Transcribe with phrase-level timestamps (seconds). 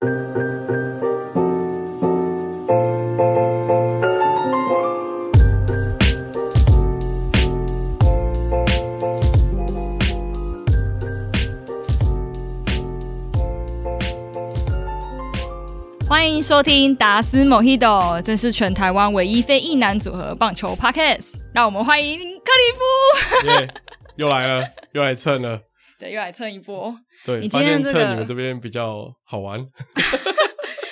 [0.00, 0.08] 欢
[16.26, 21.34] 迎收听达斯 MOJITO，这是全台湾唯一非异男组合棒球 Podcast。
[21.52, 23.68] 让我们欢迎克里夫，yeah,
[24.16, 25.60] 又来了，又来蹭了，
[26.00, 26.96] 对，又来蹭一波。
[27.24, 29.64] 对，你今天蹭、这个、你们这边比较好玩。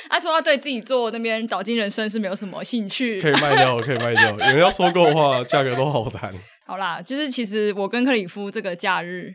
[0.09, 4.31] 他说他对自己做那边早金人生是没有什么兴趣，可以卖掉，可以卖掉。
[4.31, 6.33] 有人要收购的话，价格都好谈。
[6.67, 9.33] 好啦，就是其实我跟克里夫这个假日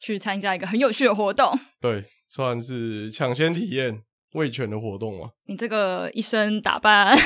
[0.00, 4.00] 去参加一个很有趣的活动，对，算是抢先体验。
[4.34, 5.28] 味全的活动嘛？
[5.46, 7.16] 你这个一身打扮，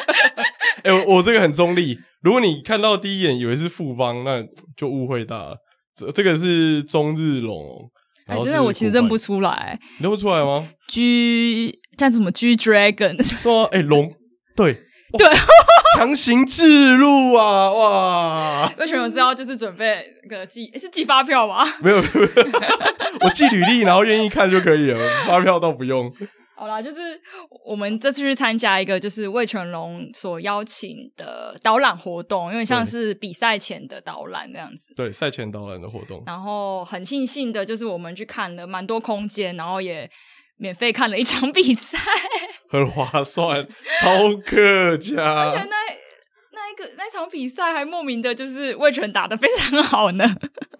[0.84, 2.00] 哎、我这个很中立。
[2.22, 4.42] 如果你看到第一眼以为是富邦，那
[4.74, 5.58] 就误会大了。
[5.94, 7.90] 这这个是中日龙，
[8.30, 13.22] 哎、欸，真的我其实认不出来，你认不出来吗？G 叫什么 G Dragon？
[13.22, 14.12] 说哎龙，
[14.56, 14.72] 对
[15.18, 15.26] 对，
[15.96, 17.70] 强行置入啊！
[17.72, 21.64] 哇，那全勇是要就是准备那个寄、欸、是寄发票吗？
[21.82, 22.00] 没有。
[22.00, 22.28] 没有
[23.22, 26.12] 我寄履历，然后愿意看就可以了，发票倒不用。
[26.60, 27.18] 好啦，就是
[27.64, 34.92] 我们这次去参加一个就是魏全龙所邀请的导览活动，因为像是比赛前的导览这样子。
[34.94, 36.22] 对，赛前导览的活动。
[36.26, 40.10] 然后很庆幸的就是我们去看了蛮多空间，然后也
[40.58, 41.96] 免费看了一场 比赛，
[42.68, 43.66] 很划算，
[43.98, 45.16] 超客家。
[45.48, 45.76] 而且那
[46.52, 50.26] 那一个那场比赛还莫名的就是魏全打的非常好呢。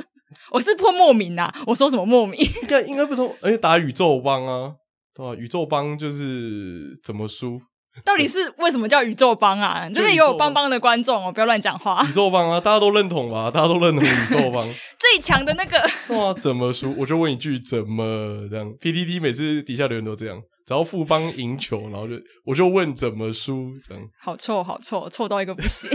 [0.52, 1.50] 我是破莫名啊！
[1.66, 2.38] 我说什么莫名？
[2.38, 4.74] 应该应该不同，而且打宇宙帮啊，
[5.20, 5.40] 对吧？
[5.40, 7.60] 宇宙帮就是怎么输？
[8.04, 9.88] 到底是为什么叫宇宙帮啊？
[9.92, 12.02] 这边也有帮帮的观众哦，不要乱讲话。
[12.08, 13.50] 宇宙帮啊，大家都认同吧？
[13.50, 14.62] 大家都认同宇宙帮
[14.96, 15.76] 最强的那个。
[16.16, 16.94] 哇，怎么输？
[16.96, 22.14] 我就问一句，怎么这样？PTT 每次底下留言都这样，只要富邦赢球，然后就
[22.46, 24.02] 我就问怎么输，这样。
[24.20, 25.90] 好臭，好臭，臭到一个不行。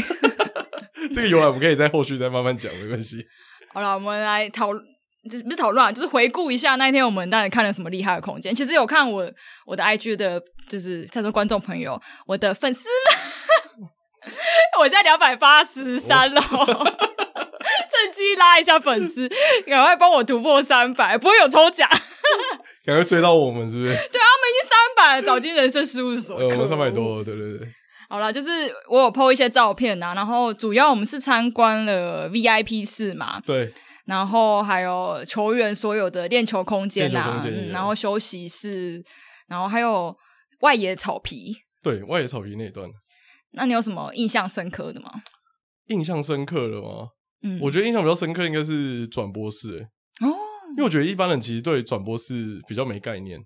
[1.14, 3.26] 这个由来我们可以在后续再慢慢讲，没关系。
[3.74, 4.70] 好了，我们来讨，
[5.44, 8.54] 不是讨论，就是回顾一下那一天我们到底看了什么厉害的空间。
[8.54, 9.32] 其实有看我
[9.66, 12.88] 我的 IG 的，就是在说观众朋友，我的粉丝
[13.80, 13.90] 们，
[14.80, 19.28] 我现在两百八十三了， 趁机拉一下粉丝，
[19.66, 21.90] 赶快帮我突破三百，不会有抽奖，
[22.86, 23.90] 赶快追到我们是不是？
[23.90, 27.68] 对啊，我们已经三百了，早金人生事务所，呃，我们三百多，对对对。
[28.08, 33.74] 好了，就是我有 po 一些照片啊，然后主要我们是参观了 VIP 室嘛，对，
[34.06, 39.04] 然后还有球员所有的练球空间啊，嗯，然后休息室，
[39.48, 40.16] 然后还有
[40.62, 42.90] 外野草皮，对，外野草皮那一段，
[43.54, 45.12] 那你有什么印象深刻的吗？
[45.88, 47.10] 印象深刻的吗？
[47.44, 50.34] 嗯，我觉得印象比较深刻应该是转播室，欸，哦，
[50.72, 53.40] 因为我觉得一般人其实对转播室比较没概念。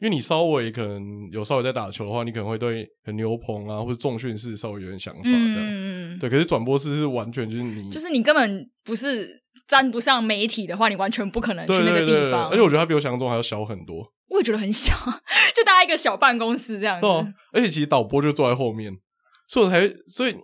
[0.00, 5.60] 因为你稍微可能有稍微在打球的话，你可能会对很牛棚啊或者重训室稍微有点想法，这样。
[5.60, 6.28] 嗯，对。
[6.28, 12.48] 可是转播室是完全就是你，就是你根本不是沾不上媒体的话，你完全不可能去那个地方。
[12.48, 14.04] 而且我觉得它比我想象中还要小很多。
[14.28, 14.94] 我也觉得很小，
[15.54, 17.02] 就大概一个小办公室这样子。
[17.02, 18.92] 对啊，而且其实导播就坐在后面，
[19.48, 20.34] 所以我才所以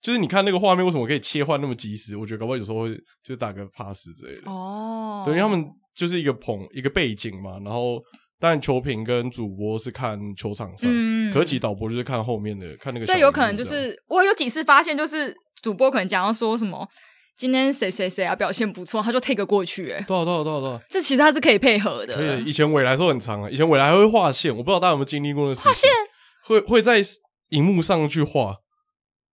[0.00, 2.16] 就是你看那个画面为什么可以切换那么及时？
[2.16, 4.50] 我觉得搞不好有时候会就打个 pass 之类的。
[4.50, 8.02] 哦，对，因为他们就是一个棚一个背景嘛，然后。
[8.40, 13.04] 但球评跟主播是看球场上，嗯，可是其实导播就是看后面的，看那个。
[13.04, 16.86] 所以有可能就是我有几次发现，就是主播可能讲要说什么，
[17.38, 22.16] 今天谁谁谁啊表现不错，他就 take 过去，哎，多少多少多少多少，这其实他是可以配合的。
[22.16, 25.70] 可以，以前纬来说很长啊，以前纬来还会画线，我不知道大家有没有经历过那事情。
[25.70, 25.88] 画线
[26.42, 27.00] 会会在
[27.50, 28.56] 荧幕上去画。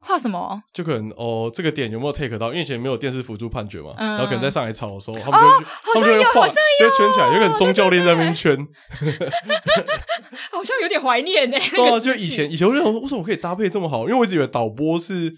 [0.02, 0.62] 画什么？
[0.72, 2.50] 就可能哦，这个点有没有 take 到？
[2.50, 6.54] 因为以前没有电视辅助判决嘛，嗯、然后可能在上来吵的时候，他们就他们就会画，就
[6.88, 8.56] 会圈起来，有可能中教练在那边圈，
[10.54, 11.58] 好像有点怀念呢。
[11.72, 14.02] 对啊，就以前以前我就想说，为什么可以搭配这么好？
[14.02, 15.34] 因为我一直以为导播是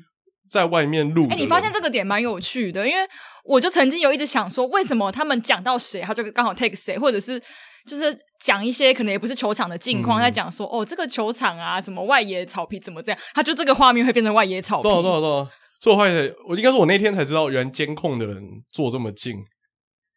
[0.49, 1.27] 在外面录。
[1.29, 3.07] 哎、欸，你发现这个点蛮有趣的，因为
[3.43, 7.41] 我就曾经有一直想说，为什么他们讲到谁，他就刚好 take 谁，或者是。
[7.87, 8.13] 就是
[8.43, 14.83] 讲一些可能也不是球场的近况，在讲说哦，这个球场啊，什么外野草皮怎么这样，他就这个画面会变成外野草皮。
[14.83, 19.37] 多少多少多少，做坏的，我应该说我那天才知道，原来监控的人坐这么近。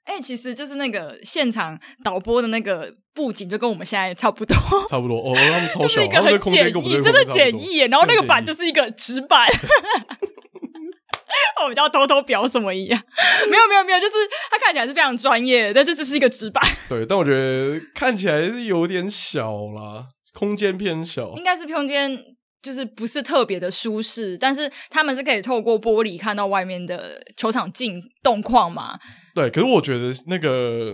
[0.03, 4.57] 哎、欸，其实就是那个现场导播的那个布景，就跟我们现在差不多，
[4.89, 5.35] 差不多哦。
[5.35, 7.79] 他们超小，就是一个很简易，真的简易。
[7.79, 9.47] 然后那个板就是一个纸板。
[11.63, 13.01] 我们就要偷偷表什么一样？
[13.51, 14.15] 没有没有没有，就是
[14.51, 16.63] 它看起来是非常专业，但这只是一个纸板。
[16.89, 21.35] 对，但我觉得看起来是有点小啦，空间偏小。
[21.37, 22.19] 应该是空间
[22.63, 28.99] 就是不是特别的舒适，但是他们是可以透过玻璃看到外面的球场进动况嘛？
[29.35, 30.93] 对，可是我觉得那个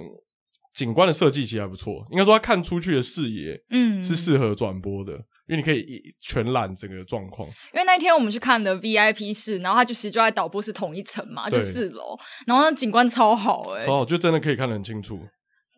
[0.76, 5.12] 景观的设计其实还不错，应该说他看出去的视野，嗯，是适合转播的。
[5.49, 7.49] 因为你可以一全览整个状况。
[7.73, 12.19] 因为那天我们去看的 VIP 室，然后它就其实就在导播室同一层嘛，就四楼，
[12.49, 15.20] 然后那景观超好哎、欸，超好，就真的可以看得很清楚。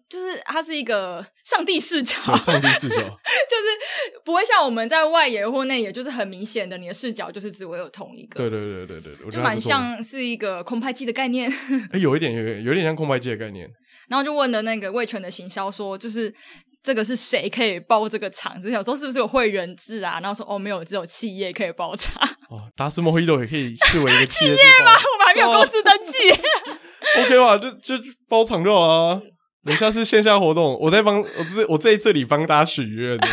[0.09, 8.39] 就是它是一个上帝视角，上帝视角， 就是不会像我们在外野或内野，就是很明显的你的视角就是只会有同一个。
[8.39, 11.53] 对对对对对，就蛮像是一个空拍机的概念。
[11.93, 13.69] 哎，有一点有有点像空拍机的概念。
[14.09, 16.35] 然后就问了那个魏权的行销说，就是。
[16.81, 18.59] 这个是谁可以包这个场？
[18.63, 20.21] 就想说是不是有会员制啊？
[20.23, 22.23] 然后说哦，没有，只有企业可以包场。
[22.49, 24.93] 哦，达斯莫伊多也可以视为一个 企业，企业吗？
[24.93, 26.31] 我们还没有公司登记。
[26.31, 29.21] 哦、OK 吧，就就包场就好了。
[29.69, 33.19] 等下次线下活动，我在帮我这我在这里帮大家许愿。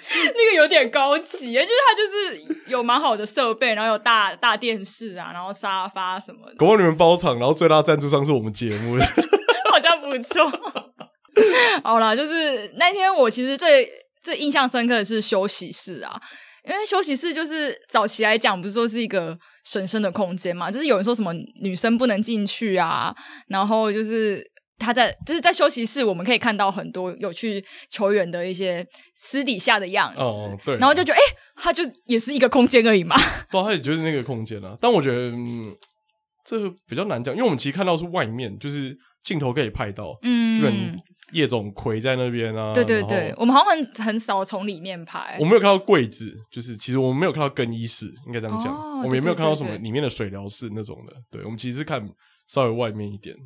[0.00, 6.54] 那个有点高级，就是它就是有蛮好的设备，然后有大大电视啊，然后沙发什么的。
[6.56, 8.96] 搞不好你们包场，然后最大赞助商是我们节目，
[9.72, 10.48] 好像不错。
[11.82, 13.88] 好啦，就是那天我其实最
[14.22, 16.20] 最印象深刻的是休息室啊，
[16.64, 23.12] 因为休息室就是早期来讲，不是说是一个神圣的空间嘛，就是有人说什么女生不能进去啊，
[23.48, 24.44] 然后就是
[24.78, 31.20] 他在就是在休息室，我们可以看到很多有趣球员的一些私底下的样子，哦，对，然后就觉得哎，
[31.56, 33.16] 他就也是一个空间而已嘛，
[33.50, 35.74] 对，他也就是那个空间啊，但我觉得嗯，
[36.44, 40.98] 这个比较难讲，因为我们其实看到是外面，就是镜头可以拍到，嗯，就跟。
[41.32, 52.02] 叶总魁在那边啊，对对对，我们好像很很少从里面拍，我没有看到柜子，就是其实我们没有看到更衣室，应该这样讲，哦、我们也没有看到什么里面的水疗室那种的，对，我们其实是看
[52.46, 53.36] 稍微外面一点，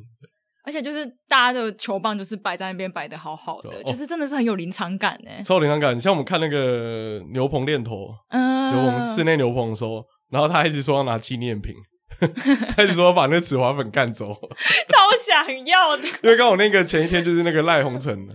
[0.65, 11.73] 而且就是大家的球棒就是摆在那边摆的好好的，哦、就是真的是很有临场感诶，超有临场感，像我们看那个牛棚练头，嗯，牛棚室内牛棚的时候，然后他一直说要拿纪念品。
[12.77, 14.27] 一直说要把那个止滑粉干走，
[14.87, 16.03] 超想要的。
[16.21, 18.27] 因为刚好那个前一天就是那个赖鸿诚，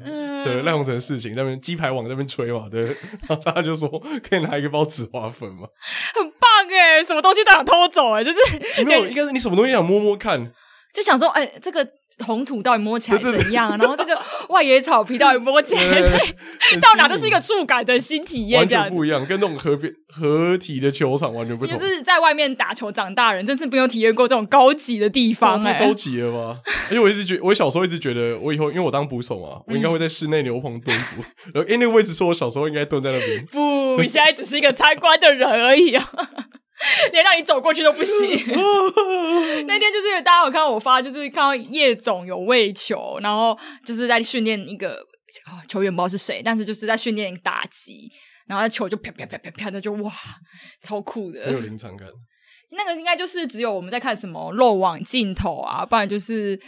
[0.44, 3.88] 对赖鸿成的事情，那边鸡排往那边吹嘛，对，然后大家就说
[4.28, 5.68] 可以拿一个包紫花粉嘛，
[6.12, 10.50] 很棒哎，什么东西都想偷走哎，就是没有，应该是你什么东西想摸摸看，
[10.92, 11.88] 就想说哎，这个。
[12.24, 13.76] 红土到底摸起来怎样？
[13.78, 16.00] 然后这个 外野草皮到底摸起来，
[16.80, 21.76] 到哪都是一个触感的新体验，完全不一样，跟那种合边合体的球场完全不同。
[21.76, 26.58] 就是在外面打球长大人，真是没有体验过这种高级的地方，太高级了吧？
[26.88, 31.22] 而且我一直觉，我小时候一直觉得，我以后因为我当捕手嘛，我应该会在室内牛棚蹲捕。
[31.54, 33.46] 然后因为那个位置是我小时候应该蹲在那边。
[33.46, 36.04] 不，你现在只是一个参观的人而已啊。
[37.12, 38.30] 连让你走过去都不行。
[39.66, 45.00] 那天就是大家有看到我发，就是看到叶总有喂球，然后就是在训练一个
[45.68, 48.10] 球员，不知道是谁，但是就是在训练打击，
[48.46, 50.12] 然后球就啪啪啪啪啪的，就哇，
[50.82, 52.08] 超酷的，很有临场感。
[52.70, 56.60] 那个应该就是只有我们在看什么漏网镜头啊，不然就是。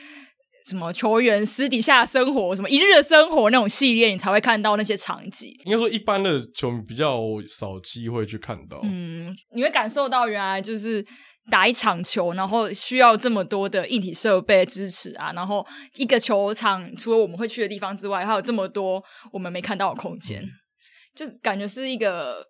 [0.71, 5.53] 什么球员私底下生活，什么一日的生活那种系列，你才会看到那些场景。
[5.65, 8.79] 应该说，一般的球迷比较少机会去看到。
[8.85, 11.05] 嗯，你会感受到原来就是
[11.51, 19.03] 打一场球，然后需要这么多的硬体设备支持啊，然后一个球场除了我们会去的地方之外，还有这么多
[19.33, 20.49] 我们没看到的空间，嗯、
[21.17, 22.47] 就是感觉是一个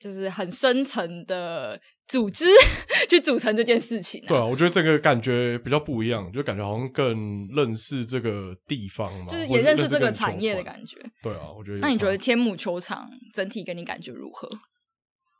[0.00, 1.78] 就是很深层的。
[2.06, 2.44] 组织
[3.08, 10.98] 去组成这件事情，啊，对啊，我觉得这个感觉比较不一样，就感觉好像更认识这个地方嘛，就是也认识这个产业的感觉。
[11.22, 11.78] 对啊，我觉得。
[11.78, 14.48] 那你觉得天母球场整体给你感觉如何？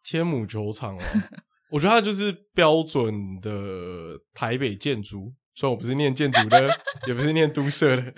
[0.02, 1.00] 天母球场哦，
[1.70, 3.12] 我觉得它就是标准
[3.42, 6.68] 的台北建筑，虽然我不是念建筑的，
[7.06, 8.14] 也不是念都社的，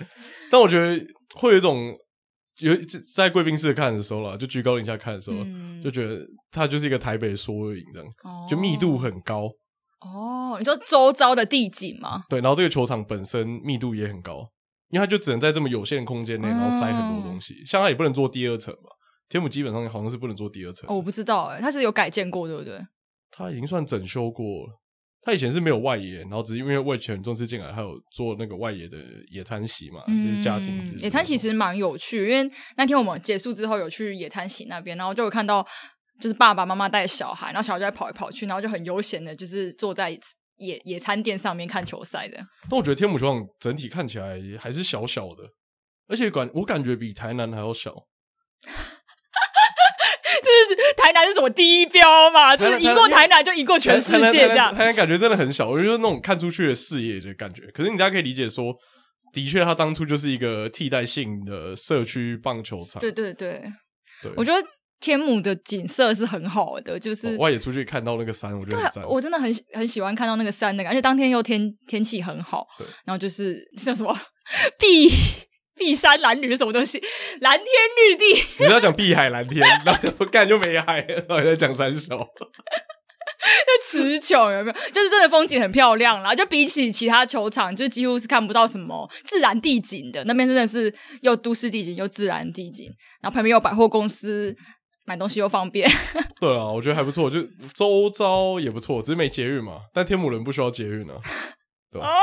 [0.49, 1.05] 但我觉得
[1.35, 1.93] 会有一种。
[2.59, 2.75] 有
[3.13, 9.49] 在贵宾室看的时候啦，就居高临下看的时候，嗯、就觉得它就是一个台北缩影这样，哦、就密度很高。
[10.01, 12.23] 哦，你说周遭的地景吗？
[12.29, 14.47] 对，然后这个球场本身密度也很高，
[14.89, 17.53] 因为它就只能在这么有限的空间内，然后塞很多东西。
[17.55, 18.89] 嗯、像它也不能做第二层嘛，
[19.29, 20.89] 天母基本上好像是不能做第二层。
[20.89, 22.79] 哦，我不知道哎，它是有改建过，对不对？
[23.31, 24.79] 它已经算整修过了。
[25.21, 28.97] 他以前是没有外野，然后只是因为味全重视进来，还有做那个外野的
[29.29, 30.97] 野餐席嘛，嗯、就是家庭。
[30.99, 35.65] 野餐席其实蛮有趣，因为那天我们结束之后有去野餐席那边，然后就有看到
[36.21, 40.17] 就是爸爸妈妈带小孩，然后小孩就在跑来跑去，然后就很悠闲的，就是坐在
[40.57, 42.37] 野野餐垫上面看球赛的。
[42.69, 45.43] 但我觉得天母球场整体看起来还是小小的，
[46.07, 47.93] 而且感我感觉比台南还要小。
[50.77, 52.55] 就 是台南是什么第一标嘛？
[52.55, 54.73] 就是赢过台南就赢过全世界这样。
[54.73, 57.63] 台南感觉真的很小，我觉得那种看出去的视野的感觉。
[57.73, 58.75] 可是你大家可以理解说，
[59.33, 63.01] 的确他当初就是一个替代性的社区棒球场。
[63.01, 63.61] 对对对，
[64.21, 64.65] 对我觉得
[64.99, 69.07] 天母的景色是很好的，就是、哦、外野出去看到那个山，我觉得。
[69.07, 74.15] 我真的很很喜欢看到那个山那个，而且当天又天天气很好，对，然后就是像什么
[74.79, 75.09] 碧
[75.77, 77.01] 碧山蓝缕是什么东西，
[77.41, 77.67] 蓝天
[77.97, 78.43] 绿地。
[78.59, 82.27] 你是要讲碧海蓝天，然后我干就没海， 然后在讲三小。
[83.85, 84.73] 词穷有没有？
[84.91, 90.21] 就是真的风景很漂亮啦，就比起其他球场，就几乎是看不到什么自然地景的。
[90.25, 92.87] 那边真的是又都市地景又自然地景，
[93.21, 94.53] 然后旁边有百货公司，
[95.05, 95.89] 买东西又方便。
[96.41, 97.41] 对啊，我觉得还不错，就
[97.73, 99.81] 周遭也不错，只是没捷运嘛。
[99.93, 101.15] 但天母人不需要捷运啊。
[101.89, 102.09] 对吧？
[102.09, 102.13] 哦，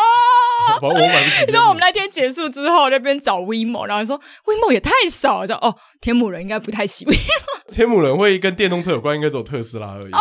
[0.80, 1.40] 反正我买不起。
[1.40, 7.18] 你知道我们那天结束之后，那边找 WeMo，然后说 WeMo 也太少了，就哦，天母人应该不太喜 WeMo。
[7.72, 10.12] 天母人会跟电动车有关，应该只有特斯拉而已。
[10.12, 10.18] 哦，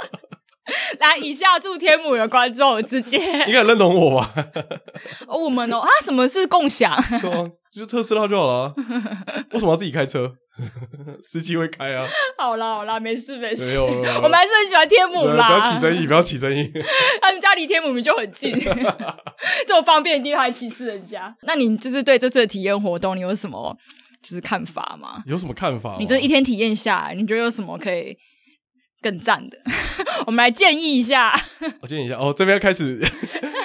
[0.98, 4.32] 来，以下祝天母的观众直接，你敢认同我吧？
[5.26, 6.96] 哦，我们哦啊，什么是共享？
[7.20, 8.74] 对啊，就是特斯拉就好了。
[9.52, 10.32] 为什么要自己开车？
[11.22, 12.06] 司机会开啊。
[12.38, 13.64] 好啦好啦，没事没事。
[13.66, 13.86] 没有，
[14.22, 15.48] 我们还是很喜欢天母啦。
[15.48, 16.70] 不要起争议，不要起争议。
[17.20, 18.58] 他们家离天母明就很近，
[19.66, 21.34] 这么方便的地方还歧视人家。
[21.42, 23.76] 那你就是对这次的体验活动，你有什么
[24.22, 25.22] 就是看法吗？
[25.26, 25.96] 有什么看法？
[25.98, 28.16] 你这一天体验下来，你觉得有什么可以
[29.02, 29.58] 更赞的？
[30.26, 31.34] 我们来建议一下。
[31.80, 33.00] 我建议一下哦，这边要开始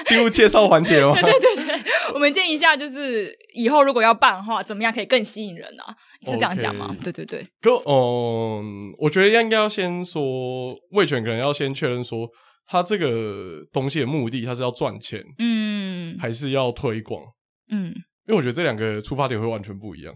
[0.05, 1.64] 进入介绍环节了对对对，
[2.13, 5.95] 我们建议一下，就是以后如果要办的话，怎么样可以更吸引人啊？
[6.25, 7.03] 是这样讲吗？Okay.
[7.03, 7.47] 对对对。
[7.61, 12.27] 哥，嗯，我觉得应该要先说，魏全可能要先确认说，
[12.67, 17.21] 他这个东西的目的，他是要赚钱，嗯，还是要推广，
[17.69, 17.87] 嗯，
[18.27, 20.13] 因为我觉得这两个出发点会完全不一样。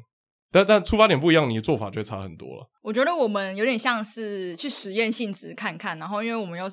[0.52, 2.68] 但但出发点不一样，你的做法就会差很多了。
[2.82, 6.68] 我觉得我们有点像是去实验性质看看，然后因为我们要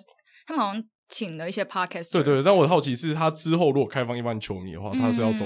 [0.46, 2.42] 他们好像请了一些 podcast，对，对对。
[2.42, 5.44] 但我的好奇是，他之后如果开放一般球迷的话，他是要走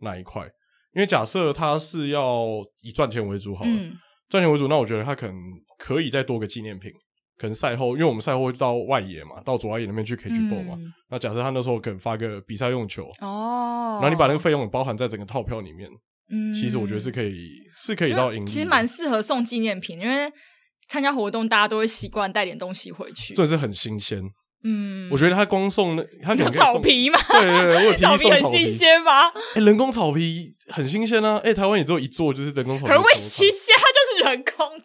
[0.00, 0.42] 哪一块？
[0.42, 0.52] 嗯、
[0.94, 2.46] 因为假设他是要
[2.82, 3.70] 以赚钱为主好了，
[4.28, 5.34] 赚、嗯、钱为主，那我觉得他可能
[5.78, 6.90] 可以再多个纪念品，
[7.38, 10.74] 可能赛后，因为我们赛后会到外野嘛，到左外野那边去 catch ball 嘛。
[10.76, 15.88] 嗯、那假设他那时候可能发个比赛用球哦，然后你把那个费用包含在整个套票里面。
[16.28, 18.44] 嗯，其实我觉得是可以，是可以到赢。
[18.44, 20.28] 其实蛮适合送纪念品，因为
[20.88, 23.32] 参加活动大家都会习惯带点东西回去。
[23.32, 24.20] 这是很新鲜。
[24.64, 27.18] 嗯，我觉得他光送那，他有草皮嘛？
[27.28, 28.42] 对对对，我有提议送草皮。
[28.42, 29.28] 很新鲜吗？
[29.54, 31.40] 哎，人工草皮很新鲜啊！
[31.44, 32.92] 哎，台湾也只有一座，就是人工草皮。
[32.92, 34.84] 很会新鲜，它就是人工的。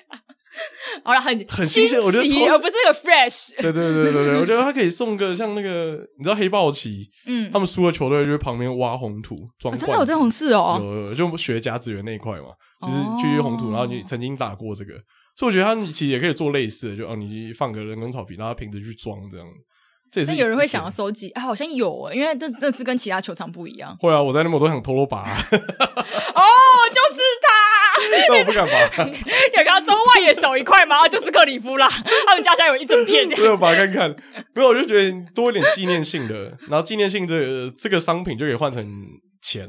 [1.06, 3.56] 好了，很很新鲜，我觉得而不是个 fresh。
[3.62, 9.76] 对对对对对，我觉得他可以送个像那个，你知道黑豹旗，嗯，他们输了球队就旁边挖红土装。
[9.78, 10.78] 真的有这种事哦？
[10.84, 12.48] 有有，就学甲子园那一块嘛，
[12.82, 14.94] 就是去红土，然后你曾经打过这个，
[15.36, 19.48] 所以我觉得他其实也可以做类似的，就哦，你放个人工草皮，然后瓶子去装这样。
[20.12, 21.30] 这那有人会想要收集？
[21.30, 23.96] 哎，好像有哎，因为这这次跟其他球场不一样。
[24.02, 25.22] 会啊，我在那边我都想偷偷拔。
[25.24, 25.54] 哦，
[26.92, 27.62] 就是他。
[28.28, 29.04] 那我不敢拔。
[29.06, 31.08] 有个中外野少一块吗？
[31.08, 31.88] 就是克里夫啦，
[32.26, 33.28] 他们家乡有一整片。
[33.28, 34.10] 没有拔看看，
[34.54, 38.84] 没有，我就觉得多一点纪念性的，然后纪念性的这个商品就可以换成
[39.42, 39.68] 钱，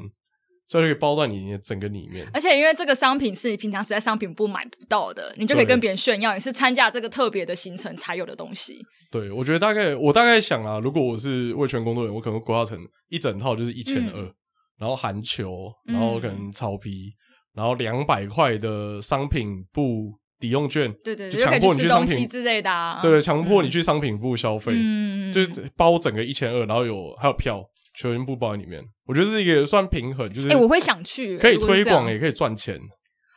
[0.73, 2.27] 所以就可以包在你整个里面。
[2.33, 8.81] 而且因为这个商品是你平常实在商品部买不到的，你就可以跟别人炫耀，你是参加这个特别的行程才有的东西。
[9.11, 12.79] 对，我觉得大概我大概想啊，如果我是味全工作人员，我可能会规划成
[13.11, 14.35] 一整套就是一千二，
[14.79, 17.13] 然后含球，然后可能草皮。
[17.55, 20.11] 然后两百块的商品部
[20.43, 27.63] 抵用券，对对，对，就强迫你去商品之类的，啊，对，强迫你去商品部消费，嗯，就是包整个一千二，然后有还有票，
[27.95, 28.83] 全部包在里面。
[29.07, 32.77] 我觉得是一个算平衡，就是哎，我会想去，可以推广，也可以赚钱，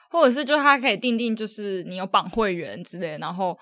[0.09, 3.55] 或者是就他可以定定，就是你有绑会员之类，然后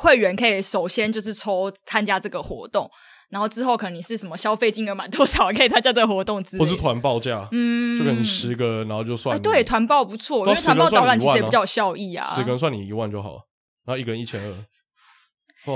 [0.00, 2.88] 会员可以首先就是抽参加这个活动。
[3.30, 9.36] 然后之后可能你是什么消费金额满多少 可以参加这个活动之类的，不是团报价，嗯，就可能十个人，然后就算。
[9.36, 12.26] 哎，对，团报不错，因为团报导览其实也比较有效益啊。
[12.34, 13.46] 十个人算你一万就好，
[13.86, 14.52] 然后一个人一千二。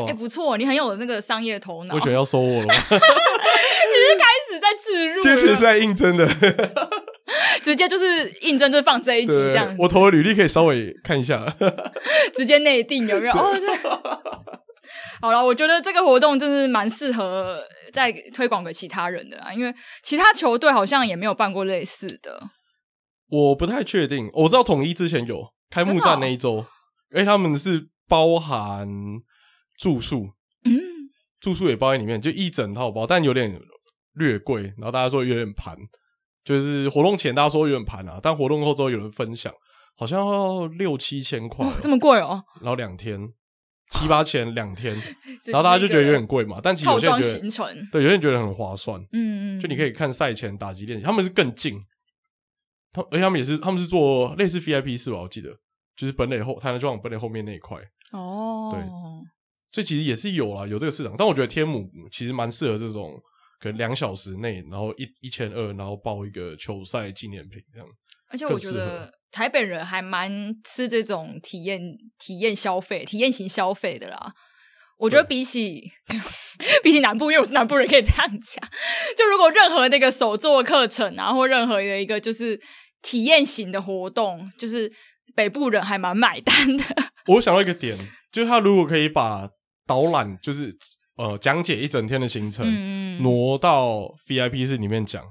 [0.09, 1.95] 哎，不错，你很有那个商业头脑。
[1.95, 2.75] 我全要收我了吗？
[2.91, 5.23] 你是开始在置入？
[5.23, 6.27] 这其实是在应征的，
[7.63, 9.77] 直接就是应征，就放这一集这样子。
[9.79, 11.55] 我投的履历可以稍微看一下，
[12.35, 13.33] 直接内定有没有？
[13.35, 13.67] 哦，这。
[15.21, 22.51] 好了，我觉得这个活动真是蛮适合再推广给其他人的啦，因为其他球队好像也没有办过类似的。
[23.29, 26.67] 我不太确定，我知道统一之前有开幕战那一周，
[27.13, 28.89] 因为他们是包含
[29.79, 30.31] 住宿，
[30.65, 30.73] 嗯，
[31.41, 33.59] 住宿也包在里面，就一整套包，但有点
[34.15, 34.63] 略贵。
[34.77, 35.77] 然后大家说有点盘，
[36.45, 39.53] 就是活动前大家说有点盘啊，但活动后之后有人分享，
[39.97, 42.45] 好像要六七千块，这么贵哦。
[42.61, 43.29] 然后两天。
[43.91, 44.95] 七八千两天，
[45.47, 49.01] 然后大家就觉得有点贵嘛，但其实有些人觉得对，有些人觉得很划算。
[49.13, 51.81] 嗯嗯，就你可以看赛前打击练习，他们是更近，
[52.93, 55.19] 他而且他们也是他们是做类似 VIP 是吧？
[55.21, 55.51] 我记得
[55.97, 57.79] 就是本垒后台南球场本垒后面那一块。
[58.13, 58.81] 哦，对，
[59.73, 61.15] 所以其实也是有啊，有这个市场。
[61.17, 63.21] 但我觉得天母其实蛮适合这种，
[63.61, 67.89] 可能两小时内，然后一一千二，然后包一个球赛纪念品这样。
[68.35, 70.29] 而且我觉得台北人还蛮
[70.65, 71.81] 吃这种体验、
[72.19, 74.33] 体验消费、体验型消费的啦。
[74.99, 75.81] 我觉得比起
[76.83, 78.69] 比起南部，因为我是南部人，可以这样讲。
[79.17, 82.61] 就如果任何那个手作课程啊，或任何的一个就是
[83.03, 84.93] 体验型的活动，就是
[85.37, 86.85] 北部人还蛮买单的。
[87.35, 87.97] 我想到一个点，
[88.33, 89.49] 就是他如果可以把
[89.87, 90.77] 导览，就是
[91.17, 95.23] 呃讲解一整天的行程，嗯、挪到 VIP 室里面讲。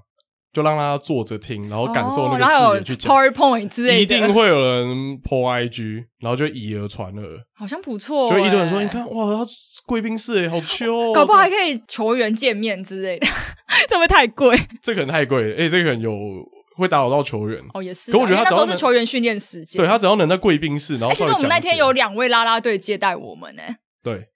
[0.54, 3.12] 就让他坐着听，然后感受那个视野去讲。
[3.12, 4.88] PowerPoint 之类的，一定会有人
[5.24, 7.24] po IG，然后就以讹传讹，
[7.56, 8.34] 好像不错、欸。
[8.34, 9.52] 就一堆人说：“你看，哇，他
[9.88, 11.12] 贵宾室哎好秋、哦。
[11.16, 13.28] ”搞不好还可以球员见面之类的，
[13.90, 14.56] 这会太贵？
[14.82, 16.16] 这可能太贵，哎、欸、这个可能有
[16.78, 17.60] 会打扰到球员。
[17.74, 18.12] 哦，也是。
[18.12, 21.16] 可我觉得他只要是球员训练时间，对他只要能在贵宾室，然后、欸。
[21.16, 23.76] 其实我们那天有两位拉拉队接待我们呢、欸。
[24.04, 24.28] 对，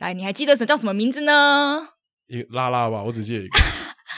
[0.00, 1.88] 来，你还记得什叫什么名字呢？
[2.28, 3.58] 一拉拉吧，我只记得一个。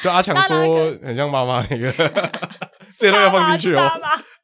[0.04, 1.90] 就阿强说很像妈妈那个，
[2.98, 3.90] 这都要放进去哦。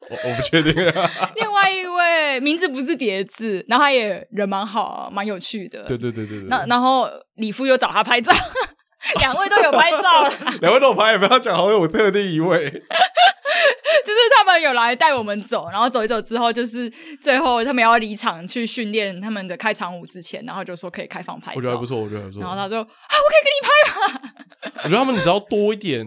[0.09, 0.75] 我我不确定。
[1.37, 5.85] 另外一位名字不是叠字，然后他也人蛮好，蛮有趣的。
[5.85, 6.49] 对对对对对。
[6.49, 8.33] 那然后李夫又找他拍照，
[9.21, 10.33] 两位都有拍照了。
[10.61, 12.71] 两位都有拍，也不要讲好有特定一位。
[12.71, 16.91] 就是他们有来带我们走，然后走一走之后，就是
[17.21, 21.57] 最后他们要离场去训练他们的开场舞之前，然后就说可以开放拍照。
[21.57, 22.41] 我觉得还不错，我觉得还不错。
[22.41, 24.81] 然后他说啊，我可以给你拍吗？
[24.85, 26.07] 我觉得他们只要多一点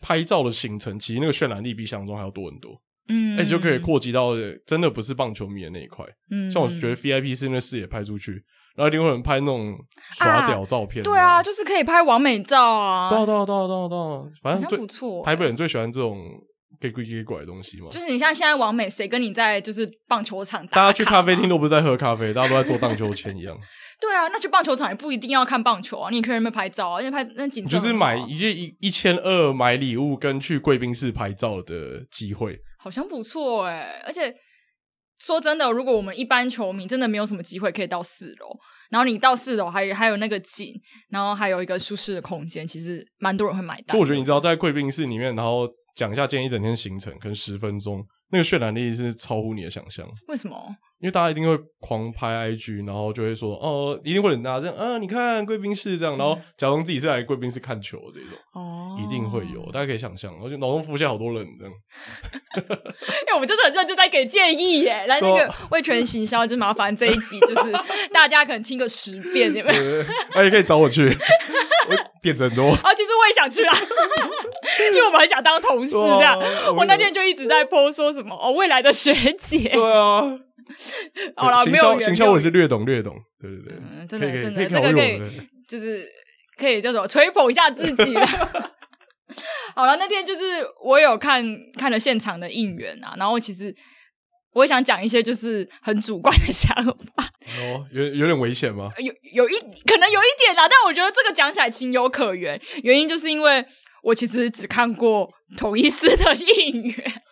[0.00, 2.80] 拍照的行程，其实那个渲染力比想象中还要多很多。
[3.08, 4.32] 嗯，而且就可以扩及到
[4.66, 6.04] 真的不是棒球迷的那一块。
[6.30, 8.42] 嗯，像我觉得 VIP 是那视野拍出去，
[8.76, 9.76] 然后一定会有人拍那种
[10.12, 11.02] 耍屌照片。
[11.02, 13.08] 对啊，就是可以拍完美照啊。
[13.08, 15.22] 对啊，对啊，对啊，对啊，对啊，反正最不错。
[15.24, 16.18] 台北人最喜欢这种
[16.80, 17.88] 给鬼给拐的东西嘛。
[17.90, 20.76] 就是你像现在完美，谁跟你在就是棒球场打？
[20.76, 23.56] 大家去咖啡厅都不是在喝咖啡，大家都在做荡秋千一样。
[24.00, 27.70] 对啊，那去棒球场也不一定要看棒球啊，你也可以在那边拍照啊，因为拍那景色。
[27.70, 34.02] 就是买一件一一千二买礼物跟去贵宾室拍照的机会，好像不错哎、欸。
[34.04, 34.34] 而且
[35.20, 38.48] 说真的，如果我们一般球迷真的没有什么机会可以到四楼，
[38.90, 40.72] 然后你到四楼还有还有那个景，
[41.08, 43.96] 然后还有一个舒适的空间，其实蛮多人会买单。
[43.96, 50.06] 就我觉得你知道，在贵宾室里面，然后讲一下今天一整天行程，可能十分钟，那个渲染力是超乎你的想象。
[50.28, 50.76] 为什么？
[51.04, 61.74] 因为大家一定会狂拍 IG，然后就会说哦，一定会很大这样啊，你看贵宾室这样，然后假装自己是来贵宾室看球这种哦，一定会有，大家可以想象，而且脑中浮现好多人这样。
[62.56, 67.70] 因为我们真的很认真在给建议耶，来那个味全行销就麻烦这一集，就是
[68.10, 70.04] 大家可能听个十遍，有没有？
[70.34, 71.04] 那也可以找我去，
[71.90, 72.94] 我点很多啊。
[72.94, 73.76] 其实我也想去啊，
[74.94, 76.40] 就我们很想当同事这样。
[76.74, 80.38] 我那天就一直在 po 说什么哦，未来的学姐，对啊。
[81.36, 85.20] 好了，没有行销，我是略懂略懂，对对对，嗯，真的真的，这个可以，
[85.68, 86.06] 就是
[86.56, 88.26] 可以叫做吹捧一下自己了。
[89.74, 91.44] 好了，那天就是我有看
[91.78, 93.74] 看了现场的应援啊，然后其实
[94.52, 96.92] 我也想讲一些就是很主观的想法。
[97.60, 98.90] 哦，有有点危险吗？
[98.98, 99.52] 有有一
[99.86, 103.64] 可能有一点啦，但我觉得这个讲起来情有可原，原因就是因为
[104.02, 107.22] 我其实只看过统一狮的应援。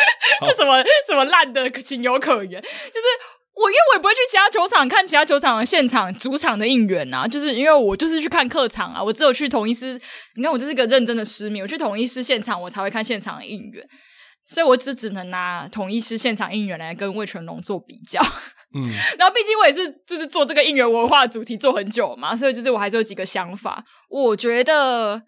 [0.40, 2.60] 这什么什么烂的情有可原？
[2.60, 3.06] 就是
[3.54, 9.98] 我，因为我也不会去其他球场看其他球场的现场主场的应援啊，就是因为我就是去看客场啊，我只有去统一师，
[10.36, 13.82] 你看我就是一个认真的失迷，我去统一师现场我才会看现场的应援，
[14.46, 18.20] 所以我只只能拿统一师现场应援来跟魏全龙做比较。
[18.74, 18.82] 嗯，
[19.18, 23.82] 然后毕竟我也是就是做这个应援文化主题做很久嘛，所以就是我还是有几个想法。
[24.10, 25.22] 我觉得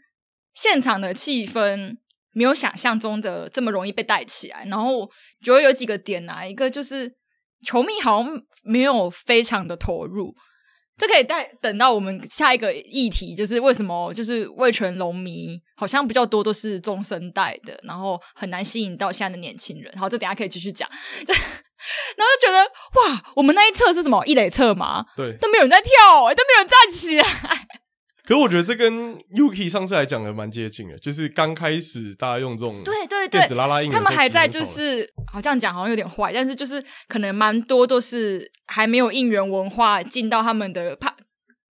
[0.55, 1.97] 现场的气氛。
[2.33, 5.11] 没有想象中的这么容易被带起来，然后
[5.43, 7.12] 觉得有几个点啊，一个就是
[7.67, 10.35] 球迷好像没有非常的投入，
[10.97, 19.93] 这可以带等到我们下一个议题，就是为什么就是味全龙迷好像比较多都是中生代的，然后很难吸引到现在的年轻人。
[19.97, 20.88] 好，这等下可以继续讲。
[22.17, 24.25] 然后就觉得哇，我们那一侧是什么？
[24.27, 25.05] 一垒侧吗？
[25.17, 27.25] 对，都没有人在跳，欸，都没有人站起来。
[28.29, 41.14] 可是我觉得这跟 Yuki 上次来讲的蛮接近的，就是刚开始大家用这种对对对电子拉拉音，他们还在就是好像讲好像有点坏，但是就是可能蛮多都是还没有应援文化进到他们的棒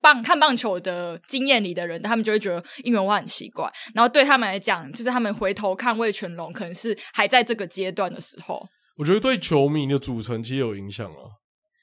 [0.01, 3.71] 棒看棒球的经验里的人，他们就会觉得应援文化很奇怪。
[3.95, 8.67] 然后对他们来讲，就是他们回头看魏全龙，可能是还在这个阶段的时候。
[8.97, 11.37] 我觉得对球迷的组成其实有影响啊。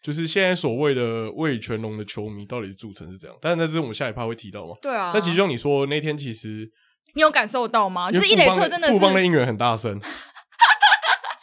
[0.05, 4.75] 就是现在所谓的魏全龙的球迷到底是组成是怎样，但是那是我们下一趴会提到嘛？
[4.79, 5.09] 对啊。
[5.11, 6.71] 但其实像你说那天，其实
[7.15, 8.11] 你有感受到吗？
[8.11, 9.99] 就是一垒侧真的是富邦的应援很大声，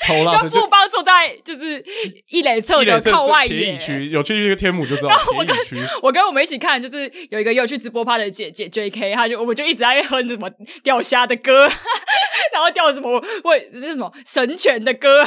[0.06, 1.84] 超辣，跟富邦坐在就是
[2.28, 5.08] 一垒侧的靠外野区，有去这个天母就知道。
[5.08, 5.56] 然后我跟
[6.02, 10.50] 我跟我们一起看，就是有一个有去直播趴的姐姐 J.K，她就我们就一直在哼什么
[10.82, 11.68] 钓虾的歌，
[12.52, 15.24] 然后钓什么喂这是什么神犬的歌，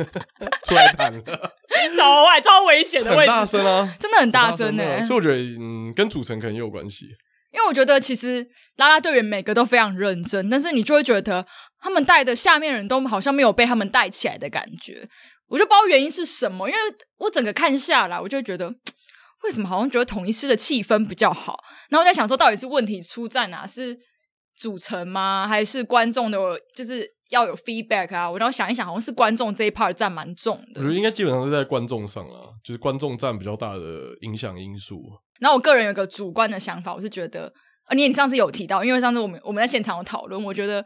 [0.64, 1.22] 出来弹了，
[1.96, 5.00] 超外超危险的位置，很大声啊，真的很大声呢、欸。
[5.02, 7.06] 所以我觉得嗯，跟组成可能也有关系。
[7.60, 8.42] 因为我觉得其实
[8.76, 11.46] 啦啦队员每个都非常认真，但是你就会觉得
[11.80, 15.06] 他们带的下面人都好像没有被他们带起来的感觉。
[15.48, 16.80] 我就不知道原因是什么，因为
[17.18, 18.72] 我整个看下来，我就觉得
[19.42, 21.58] 为什么好像觉得统一狮的气氛比较好。
[21.90, 23.66] 然后我在想说，到底是问题出在哪？
[23.66, 23.98] 是
[24.56, 25.46] 组成吗？
[25.46, 26.38] 还是观众的？
[26.74, 28.30] 就是要有 feedback 啊？
[28.30, 30.80] 我然后想一想，好像是观众这一 part 占蛮重的。
[30.80, 35.02] 我觉得应该基本上是在观众上啊，就是观众占比较大的影响因素。
[35.40, 37.52] 然后我个人有个主观的想法，我是觉得，
[37.88, 40.84] 呃，你你上次有提到，因为上次我们我们在现场有讨论，我觉得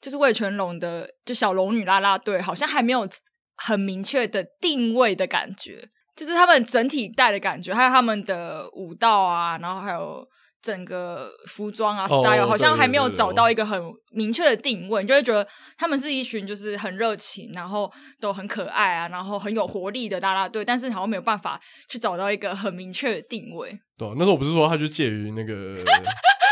[0.00, 3.08] 就是魏全龙的就小龙女啦啦队好像还没有
[3.56, 10.24] 很明确的定位的感觉，就是他们整体带的感觉，还有他们的舞蹈啊，然后还有。
[10.64, 13.78] 整个服装啊，style、oh, 好像还没有找到一个很
[14.12, 15.46] 明确的定位，你就会觉得
[15.76, 23.78] 他们是一群就是很热情，然后都很可爱啊，然后很有活力的啦啦队，但是好像没有办法去找到一个很明确的定位。
[23.98, 25.76] 对、啊，那时候我不是说他就介于那个，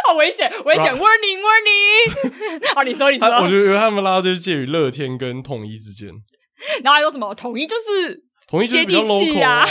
[0.06, 2.68] 好危险，危险，warning warning。
[2.76, 6.10] 好，你说你说，我觉得他们啦啦队介于乐天跟统一之间，
[6.84, 9.66] 然后还有什么统一就是统一就是比较 local 啊，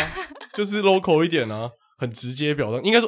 [0.56, 3.08] 就是 local 一点啊，很直接表达，应该说。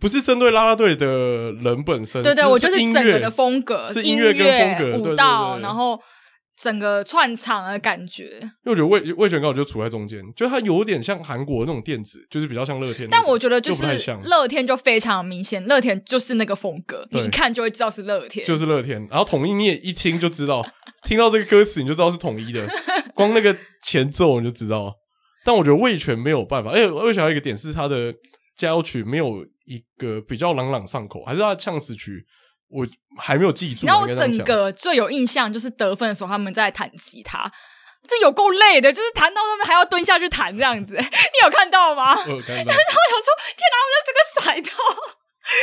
[0.00, 6.00] 不是针对啦啦队的人本身，对对，我就是整个的风格，是音乐跟风格，舞蹈，然后
[6.60, 8.24] 整个串场的感觉。
[8.64, 13.06] 因为我觉得魏魏全刚好就处在中间，就它有点像韩国那种电子，就是比较像乐天。
[13.10, 13.84] 但我觉得就是
[14.24, 19.06] 乐天就非常明显，乐天就是那个风格，你一看就会知道是乐天，就是乐天。
[19.10, 20.66] 然后统一你也一听就知道，
[21.06, 22.66] 听到这个歌词你就知道是统一的，
[23.14, 24.94] 光那个前奏你就知道。
[25.42, 28.12] 但我觉得魏全没有办法，而且魏全还有一个点是他的
[28.60, 29.46] 加油曲没有。
[29.70, 32.26] 一个比较朗朗上口，还是他的呛死曲，
[32.70, 32.84] 我
[33.16, 33.86] 还没有记住。
[33.86, 37.48] 然后我整个最有印象就是得分的时候，他们在弹吉他，
[38.08, 40.94] 这有够累的，就是弹到他们还要蹲下去弹这样子。
[40.98, 42.16] 你有看到吗？
[42.16, 42.64] 我有看到。
[42.64, 44.82] 然后我想说，天哪，我在这个甩头，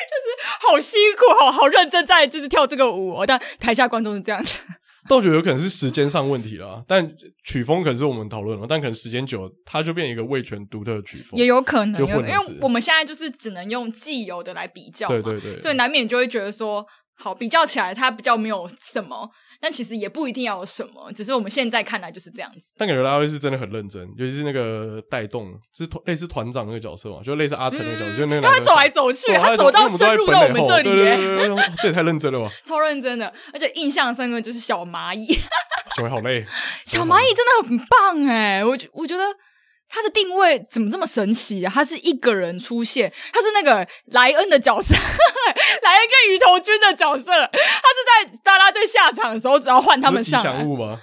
[0.07, 0.25] 就是
[0.69, 4.63] 好辛苦，好好认真在就是跳这个舞，但台下观众是这样子。
[5.07, 7.09] 倒觉得有可能是时间上问题啦，但
[7.43, 19.29] 曲风可能是我们讨论了，但可能时间久，它就变一个味全独特的曲风，也有可能，因为我们现在就是只能用既有的来比较，对对对，所以难免就会觉得说，好比较起来，它比较没有什么。
[19.59, 22.73] 但其实也不一定要有什么，只是我们现在看来就是这样子。
[22.77, 28.41] 但感觉啦啦队是真的很认真，尤其是那个带动，是类似团长那个角色嘛，就类似阿成那个角色，嗯、就那个。
[28.41, 32.51] 他会走来走去，他走到深入到我们这里，对对对，这也太认真了吧！
[32.65, 35.25] 超认真的，而且印象深刻就是小蚂蚁，
[35.95, 36.45] 小蚂蚁好累，
[36.85, 39.23] 小蚂蚁真的很棒哎，我觉我觉得。
[39.89, 41.71] 他的定位怎么这么神奇啊？
[41.73, 47.23] 他是一个人出现，他是那个莱恩的角色，莱恩跟鱼头君的角色。
[47.23, 50.52] 他是在大拉队下场的时候，只要换他们上来。
[50.52, 51.00] 吉祥物吗？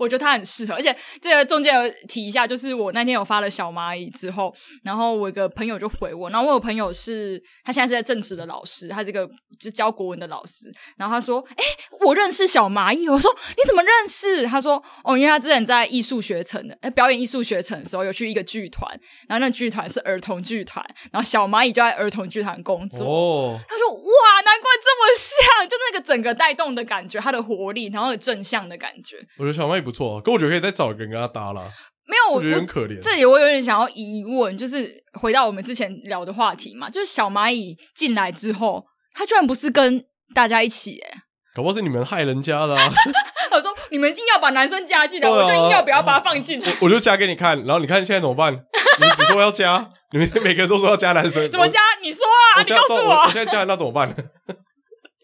[0.00, 11.64] 我觉得他很适合，而且这个中间有提一下，就是我那天有发了小蚂蚁之后，然后我一个朋友就回我，然后我有朋友是他现在是在正职的老师，他这个就教国文的老师，然后他说：“哎，
[12.00, 18.88] 我认识小蚂蚁。”我说：“你怎么认识？”他说：“哦，因为他之前在艺术学城的，哎，表演艺术学城的时候有去一个剧团，
[19.28, 31.62] 然后那剧团是儿童剧团，然后小蚂蚁就在儿童剧团工作。”哦，他说：“哇，难怪这么像，就那个整个带动的感觉，他的活力，然后有正向的感觉。”我觉得小蚂蚁不错，可我觉得可以再找一个人跟他搭啦。
[32.06, 33.00] 没有，我觉得很可怜。
[33.00, 41.22] 这里我有点想要疑问，就是回到我们之前聊的话题嘛，就是小蚂蚁进来之后，他居然不是跟大家一起，哎，
[41.54, 42.92] 搞不好是你们害人家的啊。
[43.52, 48.52] 我说你们硬要把男生加进来，啊、我就硬要不要把他放进来我，我就加给你看，然后你看现在怎么办？
[48.52, 51.78] 你只说要加，你们每个人都说要加男生， 怎么加？
[52.02, 52.26] 你说
[52.56, 54.12] 啊，你告诉我，我现在加那怎么办？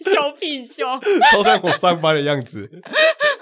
[0.01, 0.85] 羞屁羞，
[1.33, 2.69] 超像我上班的样子。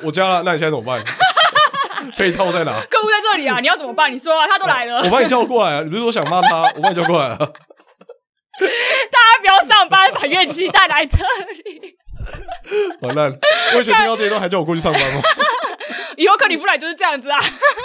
[0.03, 1.03] 我加了，那你现在怎么办？
[2.17, 2.73] 配套在哪？
[2.91, 3.61] 客户在这里啊！
[3.61, 4.13] 你要怎么办？
[4.13, 5.03] 你说啊，他都来了。
[5.03, 5.83] 我把你叫过来啊！
[5.83, 6.63] 你不是说想骂他？
[6.77, 7.37] 我把你叫过来啊！
[8.59, 11.97] 大家不要上班，把怨气带来这里。
[13.03, 13.33] 完蛋！
[13.75, 15.21] 我以前听到这一段还叫我过去上班吗？
[16.17, 17.39] 以后克里夫来就是这样子啊，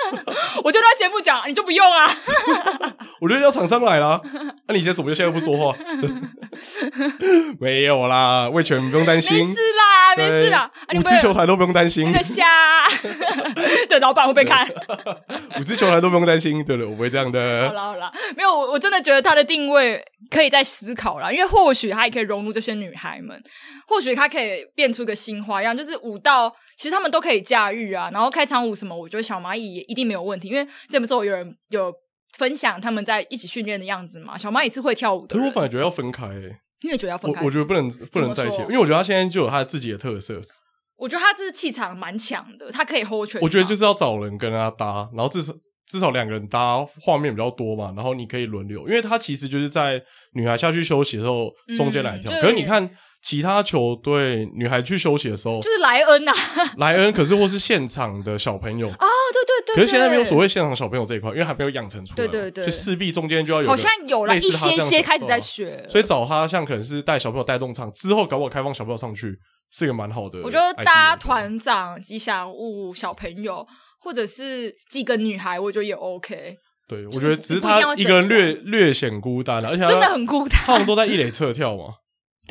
[0.63, 2.07] 我就在节目讲，你就不用啊。
[3.19, 5.75] 我觉得要厂商来啦，那、啊、你现在怎么就现在不说话？
[7.59, 12.05] 没有啦，魏全不用担心，没事啦，没事啦，五支球台都不用担心。
[12.11, 12.45] 那个虾，
[13.89, 14.67] 对，老板会被看。
[15.59, 17.67] 五支球台都不用担心，对了，我不会这样的。
[17.67, 23.41] 好啦好啦，没有，我我真的觉得他的定位可以再思考啦，因为或许他也可以融入这些女孩们，
[23.87, 28.09] 或许他可以变出个新花样，就是舞蹈，其实他们都可以驾驭啊。
[28.13, 31.93] 然后开场舞什么，我觉得小蚂蚁也一定没有问题，因为这不是有人有
[32.37, 34.37] 分享他们在一起训练的样子嘛？
[34.37, 40.41] 小蚂蚁是会跳舞的，可是我反而觉得要分开、欸，因为觉得要分开，我，我觉得不能不能在一起，因为我觉得他现在就有他自己的特色。
[40.95, 43.41] 我觉得他这是气场蛮强的，他可以 hold 全。
[43.41, 45.53] 我觉得就是要找人跟他搭，然后至少
[45.87, 50.01] 至少两个人搭，画面比较多嘛，然后你可以轮流，因为他其实就是在
[50.33, 52.89] 女孩下去休息的时候中间来跳，嗯、可是你看。
[53.21, 56.31] 其他球队女孩去休息的时候，就是莱恩呐，
[56.77, 57.11] 莱恩。
[57.11, 59.75] 可是或是现场的小朋友啊、哦，对对对。
[59.75, 62.63] 可是现在没有所谓现场小朋友这一块，因为还没有养成出来，对对对。
[62.63, 65.85] 所以势必中间就要有，好像有了一些些开始在学。
[65.89, 69.37] 所以找他像可能是带小朋友带动唱，之后搞不好开放小朋友上去，
[69.69, 70.39] 是一个蛮好的。
[70.41, 73.67] 我觉得搭团长、吉祥物、小朋友，
[73.99, 76.55] 或者是几个女孩，我觉得也 OK。
[76.87, 80.59] 对，我觉得只是他一个人略略显孤单，而且真的很孤单。
[80.65, 81.95] 他们都在一垒侧跳嘛。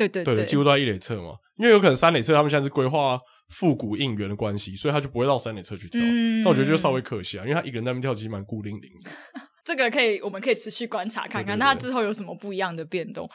[0.07, 5.99] 对对对，对，几乎都在一垒侧嘛，因为有可能三垒侧他们现在是规划复古应援的关系，所以他就不会到三垒侧去跳。
[6.01, 9.11] 嗯，那我觉得就稍微可惜啊，因为他一个人在那边跳，其实蛮孤零零的。
[9.65, 13.29] 这个可以，我们可以持续观察看看，那他之后有什么不一样的变动。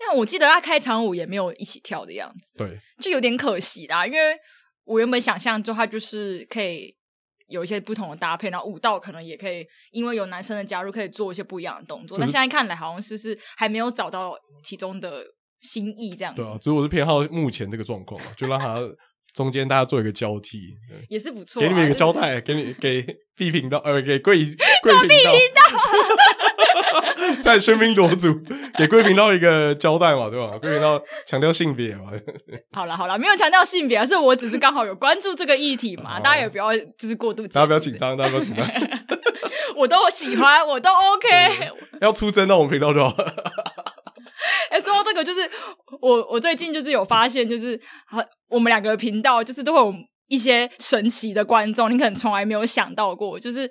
[0.00, 4.04] 因为我记得他开场舞也没有一起跳的样子，对，就有点可惜啦。
[4.04, 4.36] 因为
[4.84, 6.96] 我原本想象中他就是可以
[7.46, 12.18] 有一些不同的搭配，然后舞蹈可能也可以，因为有男生的加入，可以做一些不一样的动作。
[12.18, 15.24] 但现在看来好像是是还没有找到其中的。
[15.62, 18.78] 心意这样子，对啊，只是我是偏好目前这个状况，就让他
[19.34, 20.58] 中间大家做一个交替，
[21.08, 21.60] 也是不错。
[21.60, 23.02] 给你们一个交代，给你给
[23.34, 24.44] B 频道呃，给贵
[24.82, 25.32] 贵频道，
[27.40, 28.28] 在喧宾夺主，
[28.76, 30.58] 给贵频道一个交代嘛，对吧？
[30.58, 32.10] 贵频道强调性别嘛。
[32.72, 38.68] 好了好了，没有强调性别，是我只是刚好有关注这个议题嘛，大家也不要就是过度，大家不要紧张，大家不要紧张，
[39.76, 41.70] 我都喜欢，我都 OK，
[42.00, 43.16] 要出征到我们频道就好。
[44.72, 45.40] 哎、欸，说到这个，就是
[46.00, 47.78] 我我最近就是有发现，就是
[48.48, 49.94] 我们两个频道就是都会有
[50.28, 53.38] 一些神奇的观众，你可能从来没有想到过。
[53.38, 53.70] 就是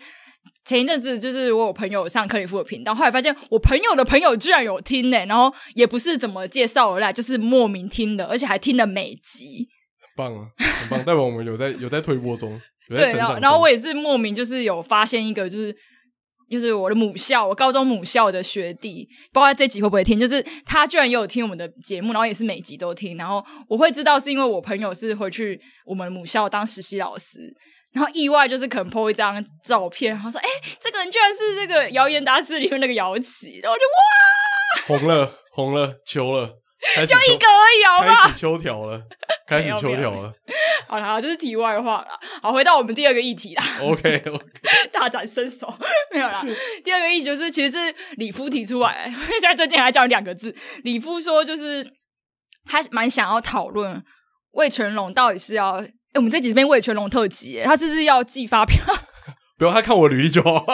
[0.64, 9.68] 前一阵子，就是我有朋友上克里夫的频道，后来发现我朋友的朋友居然有听呢、欸，然后也不是怎么介绍而来，就是莫名听的，而且还听了每集，
[10.16, 10.46] 很棒啊，
[10.82, 13.28] 很棒，代表我们有在有在推波中，有在成长中。
[13.28, 15.76] 对，然后然后我也是莫名就是有发现一个就是。
[16.52, 20.20] 就是我的母校，我高中母校的学弟，不知道这集会不会听。
[20.20, 23.16] 就是他居然也有听我们的节目，然后也是每集都听。
[23.16, 27.40] 然后我会知道是因为我朋友是回去我们母校当实习老师，
[27.94, 30.48] 然后意外就是可能 po 一张照片，然后说：“哎、
[30.80, 36.61] 这个人居然是这个谣言大师里面那个姚琪。”然后就哇，红了，红了，求了。
[37.08, 38.24] 就一个而已，好不好？
[38.28, 39.02] 开始秋条了，
[39.48, 40.34] 开始秋条了。
[40.90, 42.08] 好了，这是题外话了。
[42.42, 43.64] 好，回到我们第二个议题啦。
[43.82, 44.46] OK OK，
[44.92, 45.72] 大展身手
[46.12, 46.44] 没有啦。
[46.84, 50.56] 第二个议题就是，其实是李夫提出来，现在最近还讲两个字。
[50.84, 51.86] 李夫说，就是
[52.66, 54.04] 他蛮想要讨论
[54.54, 55.76] 魏全龙到底是要……
[55.76, 58.84] 哎、欸，我们这几边魏全龙特辑，他是不是要寄发票？
[59.58, 60.66] 不要，他看我履历就好。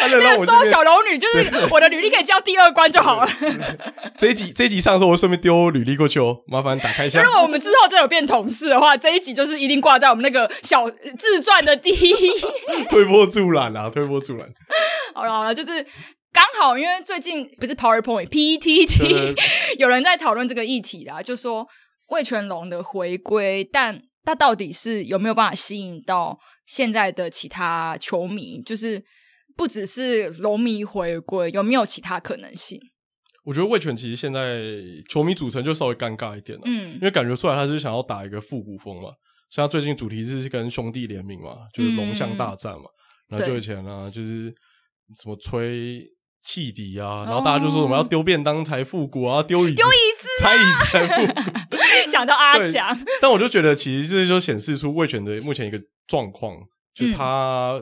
[0.10, 3.28] 那个收小龙女，就是我的履历可以交第二关就好了。
[4.18, 7.22] 这一集这一集上的时候，我顺便丢履历过去哦，麻烦打开一下。
[7.22, 12.14] 如果我们之后真的有变同事的话，这一集就是一定挂在我们那个小自传的第一。
[12.88, 14.48] 推波助澜啊，推波助澜。
[15.14, 15.84] 好了好了，就是
[16.32, 19.36] 刚好因为最近不是 PowerPoint PTT
[19.78, 21.66] 有人在讨论这个议题啦，就说
[22.08, 28.62] 魏全龙的回归，但他到底是有没有办法吸引到现在的其他球迷？
[28.62, 29.02] 就是。
[29.60, 32.80] 不只是龙迷回归，有没有其他可能性？
[33.44, 34.58] 我觉得味全其实现在
[35.06, 39.10] 球迷组成就稍微尴尬一点了，嗯，因为感觉出来他是想要打一个复古风嘛，
[39.50, 42.84] 像他最近主题是跟兄弟联名嘛，就是龙象大战嘛，
[43.28, 44.50] 嗯、然后就以前呢就是
[45.20, 46.00] 什么吹
[46.42, 56.56] 汽笛啊，然后大家就说我们要丢便当才复古啊，丢椅丢椅子才椅子才复古， 想到阿强，但我就觉得其实这就显示出味全的目前一个状况，
[56.94, 57.78] 就他。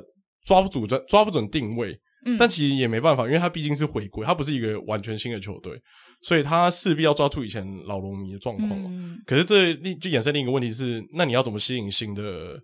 [0.49, 5.79] 嗯抓不住，抓抓不准定位，嗯，但其实也没办法，因为他毕竟是回归，他不是一个完全新的球队，
[6.23, 8.89] 所以他势必要抓住以前老龙迷的状况嘛。
[8.89, 12.59] 嗯，可是这另就衍生另一个问题是，那你要怎么吸引新的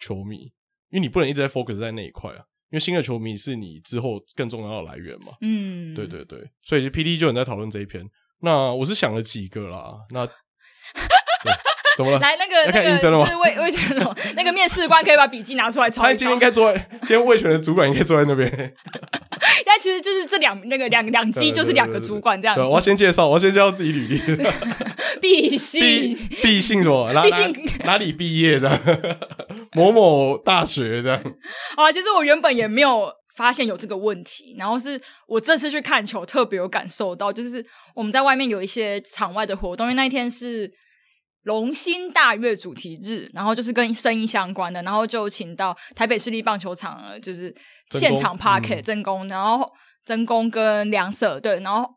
[0.00, 0.50] 球迷？
[0.90, 5.32] 因为你不能一直在 focus 在那一块啊，因为新的球迷是你之后更重要的来源嘛。
[5.40, 8.04] 嗯，对对对，所以 PD 就有人在讨论这一篇。
[8.40, 10.26] 那我是想了几个啦，那。
[11.98, 12.18] 怎么了？
[12.20, 16.00] 来那个那个就是魏魏全龙 那个面试官可以把笔记拿出来抄。
[16.00, 18.48] 他今天应该坐在，今天魏全的主管应该坐在那边。
[19.66, 22.62] 但其实就是这两那个两两机就是两个主管这样子。
[22.62, 24.22] 我要先介绍，我要先介绍自己履历。
[25.20, 27.12] 毕姓毕姓什么？
[27.20, 27.52] 毕姓
[27.84, 29.18] 哪里毕业的？
[29.72, 31.16] 某某大学的。
[31.74, 37.64] 啊，其实我原本也没有发现有这个问题，然后是我这次去看球特别有感受到，就是
[37.96, 40.72] 我们在外面有一些场外的活动，因为那一天是。
[41.42, 47.54] 龙兴大悦主题日，然后就是跟声音相关的，然后就请到台北市立棒球场，就是
[47.90, 49.70] 现场 parket 真功，然后
[50.04, 51.88] 真功跟梁舍对，然后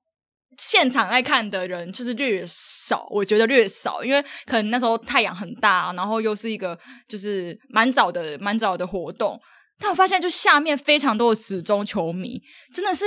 [0.57, 6.77] 现场来看的人就是略少，我觉得略少，因为可能那时候太阳很大，然后又是一个
[7.09, 9.39] 就是蛮早的蛮早的活动，
[9.79, 12.41] 但我发现就下面非常多的死忠球迷，
[12.73, 13.05] 真的是。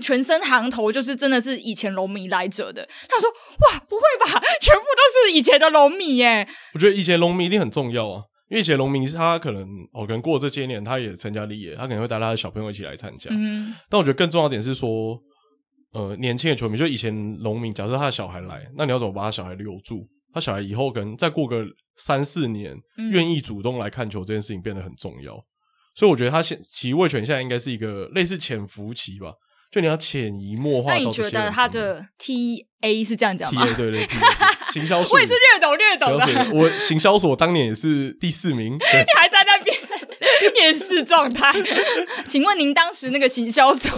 [0.00, 3.28] 全身行头就是真的是以前龙迷来者的，他说
[3.60, 4.40] ：“哇，不会吧？
[4.60, 9.62] 全部都是以前的龙迷耶！”我觉得以前龙迷一定很重要啊，因为以前龙迷他可能
[9.92, 13.28] 哦，可能过了这些年，他也成家立业，他可能会带他的小朋友一起来参加。
[13.32, 15.18] 嗯，但我觉得更重要的点是说，
[15.92, 20.06] 呃，年轻的球迷，就以前龙迷，假设他的小孩来，那你要怎么把他小孩留住？
[20.32, 21.64] 他小孩以后可能再过个
[21.96, 22.76] 三四年，
[23.10, 25.34] 愿意主动来看球这件事情变得很重要。
[25.96, 29.32] 所以我觉得他现其实味全现在应该是一个类似潜伏期吧。
[29.70, 30.92] 就你要潜移默化。
[30.92, 34.06] 那你觉得他的 T A 是这样讲吗？T A 对对，
[34.72, 35.14] 行销所。
[35.14, 36.50] 我也是略懂略懂的。
[36.52, 38.74] 我行销所当年也是第四名。
[38.76, 39.76] 你还在那边
[40.54, 41.52] 面试状态？
[42.26, 43.90] 请问您当时那个行销所？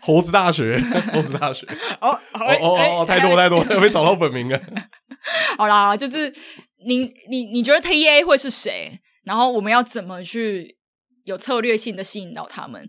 [0.00, 1.64] 猴子大学，猴子大学。
[2.00, 4.60] 哦哦哦哦，太多太多，要被找到本名了。
[5.56, 6.32] 好啦，就是
[6.86, 8.98] 您你你觉得 T A 会是谁？
[9.24, 10.76] 然后我们要怎么去
[11.24, 12.88] 有策略性的吸引到他们？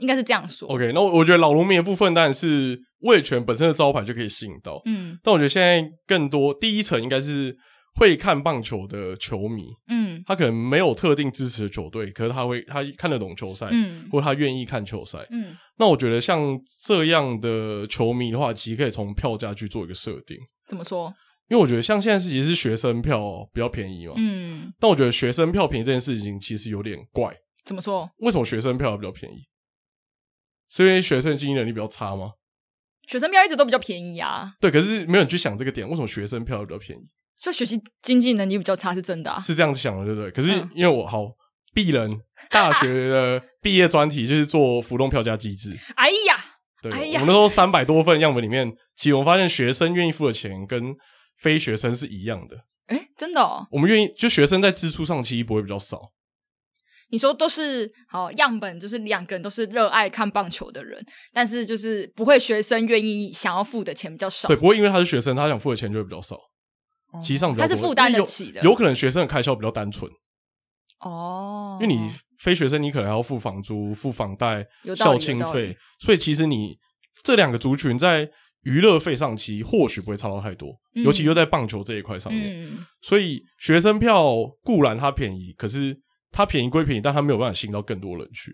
[0.00, 0.68] 应该是这样说。
[0.68, 4.80] OK，那我我觉得老农民的部分当然是味全本身的招牌就可以吸引到。
[4.86, 7.56] 嗯，但我觉得现在更多第一层应该是
[7.94, 9.64] 会看棒球的球迷。
[9.88, 15.18] 嗯，他可能没有特定支持的球队，可是他会他看得懂球赛，嗯，或者他愿意看球赛。
[15.30, 20.36] 嗯，那我觉得像这样的球迷的话，其实可以从票价去做一个设定。
[20.68, 21.12] 怎么说？
[21.48, 24.14] 因为我觉得像现在是其实是学生票比较便宜嘛。
[24.16, 27.34] 嗯，但我觉得学生票便宜这件事情其实有点怪。
[27.64, 28.08] 怎么说？
[28.18, 29.36] 为什么学生票比较便宜？
[30.70, 32.32] 是因为学生经济能力比较差吗？
[33.08, 34.54] 学生票一直都比较便宜啊。
[34.60, 37.02] 对，可是没有人去想这个点，为什么学生票比较便宜？
[37.36, 39.40] 所以学习经济能力比较差是真的啊。
[39.40, 40.30] 是这样子想的，对不对？
[40.30, 41.24] 可是因为我好
[41.74, 45.76] 毕人大学的 毕业专题就是做浮动票价机制。
[45.96, 46.36] 哎呀，
[46.82, 50.94] 对，哎，我们那时候三百多份样本里面，其实我们发现学生愿意付的钱跟
[51.38, 52.56] 非学生是一样的。
[52.86, 53.66] 哎，真的哦。
[53.72, 56.12] 我们愿意，就学生在支出上其实不会比较少。
[57.10, 64.46] 你说都是好样本，就是两个人都是热爱看棒球的人，但是就是不会学生愿意想要付的钱比较少。
[64.46, 66.36] 对，不会因为他是学生，他想付的钱就会比较少。
[67.12, 70.10] 嗯、其实上他是负担得起的有，有可能学生的开销比较单纯。
[71.00, 74.64] 哦，因为你非学生，你可能还要付房租、付房贷、
[74.96, 76.76] 校庆费，所以其实你
[77.24, 78.30] 这两个族群在
[78.62, 82.64] 娱乐费上期或许不会差到太多，嗯、尤其又在棒球这一块上面。
[82.64, 84.24] 嗯、所以学生票
[84.62, 86.00] 固然它便宜，可是。
[86.32, 88.52] 它便宜归便宜，但它没有办法吸引到更多人去，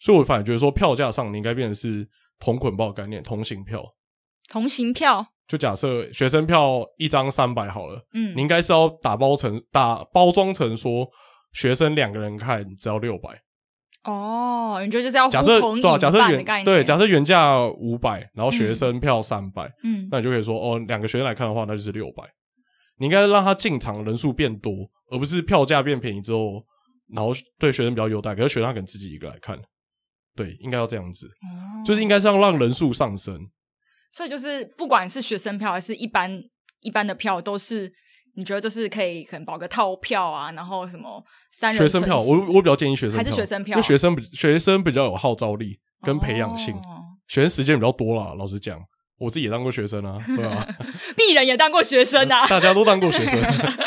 [0.00, 3.82] 所以我反而觉得说票价上你应该变成是同捆包概念，同行票。
[4.48, 11.08] 同行票，就假设学生票一张三百好了，嗯，你应该是要打包成打包装成说
[11.52, 13.30] 学生两个人看只要六百。
[14.04, 22.22] 哦，你觉得就是要假设对啊，假设原对假设原价五百，然后学生票三百，嗯，那你就可以说哦，两个学生来看的话，那就是六百。
[22.98, 24.72] 你应该让他进场人数变多，
[25.10, 26.64] 而不是票价变便宜之后。
[27.14, 29.58] 然后对学生比较优待，可是学生他可能自己一个来看，
[30.34, 33.38] 对，应该要这样子，哦、就是应该是要让人数上升。
[34.12, 36.42] 所以就是不管是学生票还是一般
[36.80, 37.92] 一般的票，都是
[38.34, 41.78] 你觉得就是可以可能保个套票啊，然后什么三人。
[41.78, 48.80] 学生票，我我比较建议学生票，还是学生票，因为学生学生比较有号召力跟培养性，哦、学生时间比较多啦，老实讲。
[49.18, 50.66] 我自己也当过学生啊， 对啊，
[51.16, 53.40] 鄙人也当过学生啊， 大家都当过学生。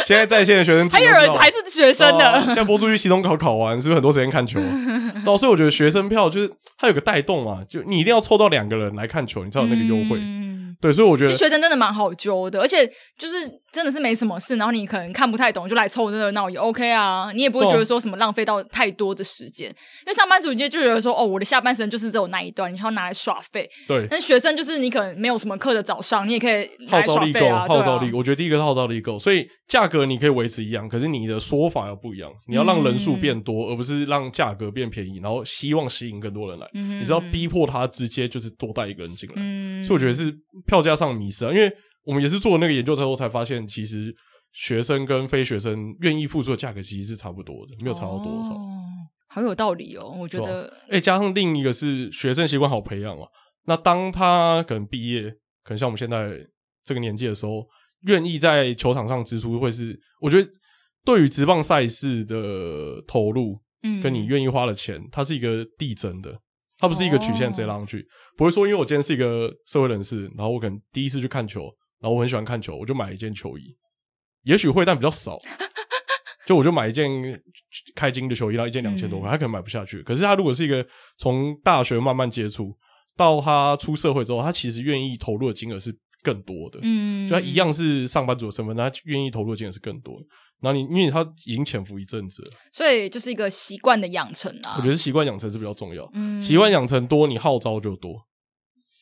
[0.06, 2.44] 现在在线的学生还有人还是学生的。
[2.48, 4.60] 现在播出去，期中考考完，是不是很多时间看球？
[5.38, 10.18] 所以我觉得学生票就是它有个带动嘛，就你一定要凑到两个人来看球，你才有那个优惠。
[10.20, 12.86] 嗯、对，所以我觉得其实学生真的蛮好揪的，而且
[13.18, 13.60] 就是。
[13.72, 19.70] 真的是没什么事，然后你可能看不太懂，就来凑热闹也 OK 啊，你也不会觉得说什么浪费到太多的时间。
[19.70, 23.70] 因为上班族你就觉得说，哦，我的下半生就是只有那一段，你要拿来耍废。
[23.88, 26.68] 对，但学生就是你可能没有什么课的早上，你也可以。
[26.88, 36.68] 号召力够，号召力，我觉得第一个是号召力够，所以价格你可以维持一样，可是你的说法要不一样，你要让人数变多，嗯、而不是让价格变便宜，然后希望吸引更多人来。
[36.74, 40.34] 嗯、你是要逼迫他直接就是多带一个人进来，嗯、所以我觉得是
[40.70, 41.70] 票价上的迷失啊，因为
[42.04, 44.16] 我们也是做那个研究之后才发现，其实。
[44.52, 48.50] 学生跟非学生愿意付出的价格其实是差不多的，没有差到多少。
[48.56, 48.82] 哦，
[49.28, 50.68] 好有道理哦，我觉得。
[50.86, 53.28] 哎、欸，加上另一个是学生习惯好培养啊，
[53.66, 55.30] 那当他可能毕业，
[55.62, 56.36] 可能像我们现在
[56.84, 57.64] 这个年纪的时候，
[58.08, 60.50] 愿意在球场上支出，会是我觉得
[61.06, 62.36] 对于职棒赛事的
[63.08, 66.40] 投入，嗯，跟你愿意花的钱，它是一个递增的。
[66.80, 68.06] 它不是一个曲线直接拉上去，哦、
[68.38, 71.64] 不会说因为我今天是一个社会人士，然后我可能第一次去看球，
[72.00, 73.76] 然后我很喜欢看球，我就买一件球衣，
[74.44, 75.38] 也许会，但比较少。
[76.48, 77.12] 就我就买一件
[77.94, 80.02] 开金的球衣，然后一件两千多块，他可能买不下去。
[80.02, 80.84] 可是他如果是一个
[81.20, 82.76] 从大学慢慢接触
[83.16, 86.80] 到他出社会之后，他其实愿意投入的金额是更多的。
[86.82, 90.26] 嗯，就他一样是上班族的身份，他愿意投入的金额是更多的。
[90.62, 94.76] 然后你，因为他已经潜伏一阵子了，所以就是一个习惯的养成啊。
[94.78, 96.10] 我觉得习惯养成是比较重要。
[96.14, 98.28] 嗯，习惯养成多，你号召就多。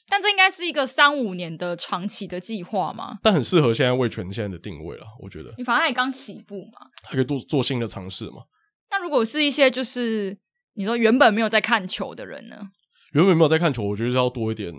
[0.10, 3.18] 但这应该是一个三五年的长期的计划嘛？
[3.22, 5.54] 但很适合现在魏权现在的定位了，我觉得。
[5.58, 8.44] 你反正也刚起步嘛，还可以做做新的尝试嘛。
[8.92, 10.38] 那如果是一些就是
[10.76, 12.70] 你说原本没有在看球的人呢？
[13.14, 14.72] 原本没有在看球，我觉得是要多一点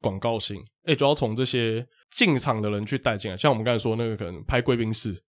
[0.00, 0.62] 广告性。
[0.84, 5.20] 哎，主要从这些进场的人去带进来，像我们刚才说那个可能拍贵宾室。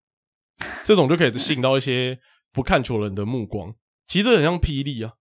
[0.84, 2.18] 这种就可以吸引到一些
[2.52, 3.72] 不看球人的目光。
[4.06, 5.12] 其实这很像霹雳啊，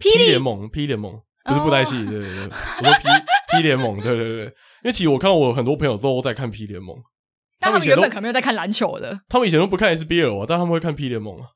[0.00, 4.44] 霹雳联盟，霹雳联盟不是布袋戏，对对对，我说霹霹联盟，对对对。
[4.44, 6.96] 因为其实我看到我很多朋友都在看霹联盟，
[7.58, 11.46] 但他们原本可能没有在看篮球的，他们以前都不看 SBL 啊，但他们会看霹联盟啊。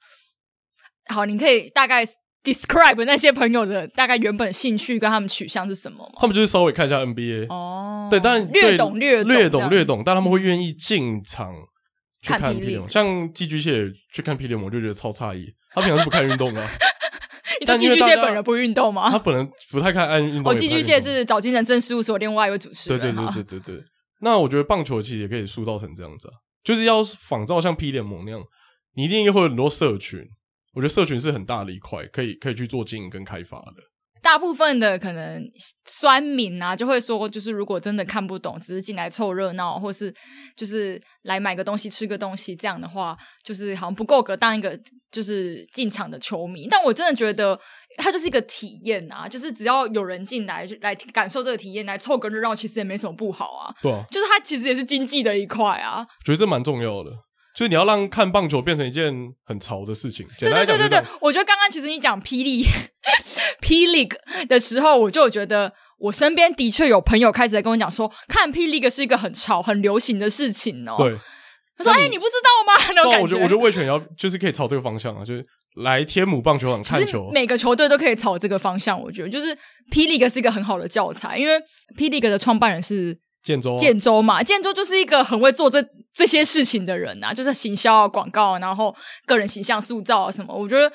[1.12, 2.06] 好，你可以大概
[2.42, 6.14] describe 那些朋友的大概原本兴趣跟他们取向是什么吗？
[6.20, 11.54] 他们就是稍微看一下 NBA 哦，对，但略懂略略懂略懂，但他们会愿意进场。
[12.22, 15.52] 去看霹雳蒙，像寄居蟹去看霹雳蒙，我就觉得超诧异。
[15.74, 16.66] 他平常是不看运动的，
[17.66, 19.10] 但寄居蟹本人不运动吗？
[19.10, 20.52] 他本人不太看爱运动。
[20.52, 22.98] 哦，寄居蟹是早金人生事务所另外一位主持人。
[22.98, 23.84] 对对对对对对。
[24.20, 28.40] 那我觉得棒球其实也可以塑造成这样子啊，就是要仿照像霹雳蒙那样，
[28.94, 30.22] 你一定会有很多社群。
[30.74, 33.74] 我觉得社群是很大的一块，可以可以去做经营跟开发的。
[34.22, 35.44] 大部分的可能
[35.84, 40.14] 酸民啊，就会说，就是如果真的看不懂，只是进来凑热闹，或是
[40.56, 44.78] 就是来买个东西、吃个东西，这样的话，就是好像不够格当一个
[45.10, 46.68] 就是进场的球迷。
[46.70, 47.58] 但我真的觉得，
[47.96, 53.74] 它就是一个体验啊，就是只要有人进来来感受这个体验，来凑个热闹，其实也没什么不好啊。
[53.82, 55.98] 对啊，就是它其实也是经济的一块啊。
[55.98, 57.10] 我觉得这蛮重要的。
[57.54, 60.26] 所以你要让看棒球变成一件很潮的事情。
[60.38, 62.64] 对对对对对，我觉得刚刚其实你讲霹雳
[63.60, 64.08] 霹雳
[64.46, 70.96] 的时候，我就觉得我身边的确有朋友开始在跟我讲说，看霹雳是一个很潮、很流行的事情哦。
[70.98, 71.16] 对，
[71.76, 73.22] 他说：“哎，你不知道吗？” 那种感觉。
[73.22, 75.44] 我觉得，我觉得味全要就是可以朝这个方向啊，就是
[75.82, 77.30] 来天母棒球场看球。
[77.32, 79.54] 每个球队都可以朝这个方向，我觉得就是
[79.90, 81.60] 霹雳是一个很好的教材，因为
[81.96, 83.18] 霹雳的创办人是。
[83.42, 88.94] 建州，建州嘛，建州就是一个很会做这这些事情的人啊，就是行销啊、广告啊，然后
[89.26, 90.54] 个人形象塑造啊什么。
[90.54, 90.92] 我觉得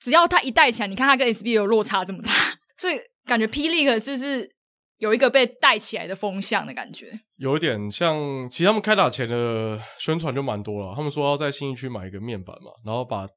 [0.00, 2.30] 只要他一带起来，你看他跟 SBL 有落差这么大，
[2.78, 4.50] 所以感觉霹雳就是
[4.98, 7.20] 有一个被带起来的风向的感觉。
[7.36, 10.94] 有一点像，其实他们开打前的宣传就蛮多了。
[10.96, 13.28] 他们说要在新一区买一个面板嘛，然后把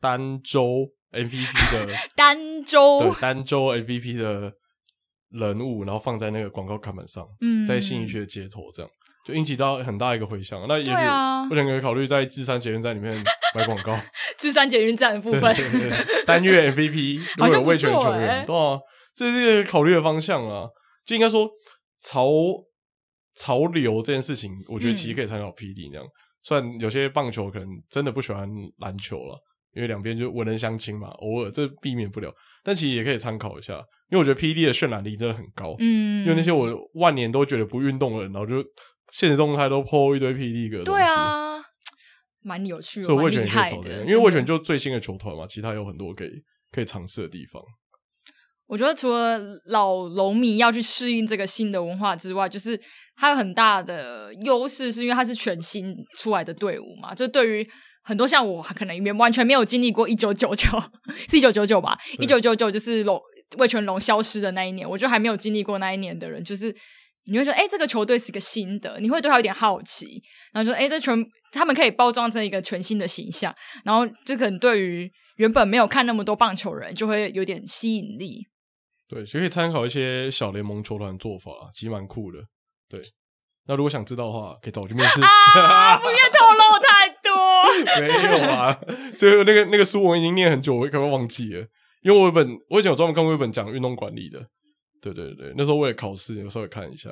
[0.00, 4.52] 单周 MVP 的 单周对单周 MVP 的。
[5.32, 8.90] 人物，然后放在那个广告看板上，嗯，在信义区的街头，这样
[9.24, 10.64] 就引起到很大一个回响。
[10.68, 13.14] 那也是，我两个考虑在智山捷运站里面
[13.54, 13.98] 买广告。
[14.38, 15.54] 智山捷运站的部分，
[16.26, 18.78] 单月 MVP，如果有未全球员，对啊，
[19.14, 20.66] 这是一个考虑的方向啊。
[21.04, 21.50] 就应该说
[22.00, 22.30] 潮
[23.36, 25.72] 潮流这件事情，我觉得其实可以参考 P.
[25.72, 25.88] D.
[25.92, 26.06] 那样。
[26.42, 29.38] 虽然有些棒球可能真的不喜欢篮球了。
[29.74, 32.30] 因为两边就文人相亲嘛，偶尔这避免不了，
[32.62, 33.82] 但其实也可以参考一下。
[34.12, 38.62] 因为我觉得 PD 的渲染力真的很高，嗯，因为那些我万年都觉得不运动的人，然后就
[39.10, 41.58] 现实动态都 po 一堆 PD 的东西，对啊，
[42.42, 46.30] 蛮有趣的，所以味全也可以朝这个，因为味全就最新的球团嘛，其他有很多可以
[46.70, 47.62] 可以尝试的地方。
[48.66, 52.78] 我觉得除了老龙迷要去适应这个新的文化之外，就是
[53.16, 57.66] 它有很大的优势，是因为它是全新出来的队伍嘛，就对于。
[58.04, 60.66] 很多像我可能也完全没有经历过一九九九，
[61.30, 61.96] 是一九九九吧？
[62.18, 63.16] 一九九九就是龙
[63.58, 66.74] 味全龙消失的那一年，我就还没有经历过那一年的人，就是
[67.24, 70.22] 你会说，哎，这个球队是个新的，你会对他有点好奇，
[70.52, 78.46] 然后说，哎，这全他们可以包装成一个全新的形象，然后这可能对于原本没有看那么多棒球人，就会有点吸引力。
[79.08, 82.38] 对，所以可以参考一些小联盟球团做法，其实蛮酷的。
[82.88, 83.00] 对，
[83.66, 85.22] 那如果想知道的话，可以找我去面试。
[85.22, 87.32] 啊，不要透露太多。
[88.00, 88.78] 没有啊，
[89.14, 91.66] 所以那个那个书我已经念很久，我可能忘记了。
[92.02, 94.40] 因为我有本我以前有专门看过一本讲运动管理的，
[95.00, 97.10] 对对对，那时候为了考试，有时候也看一下。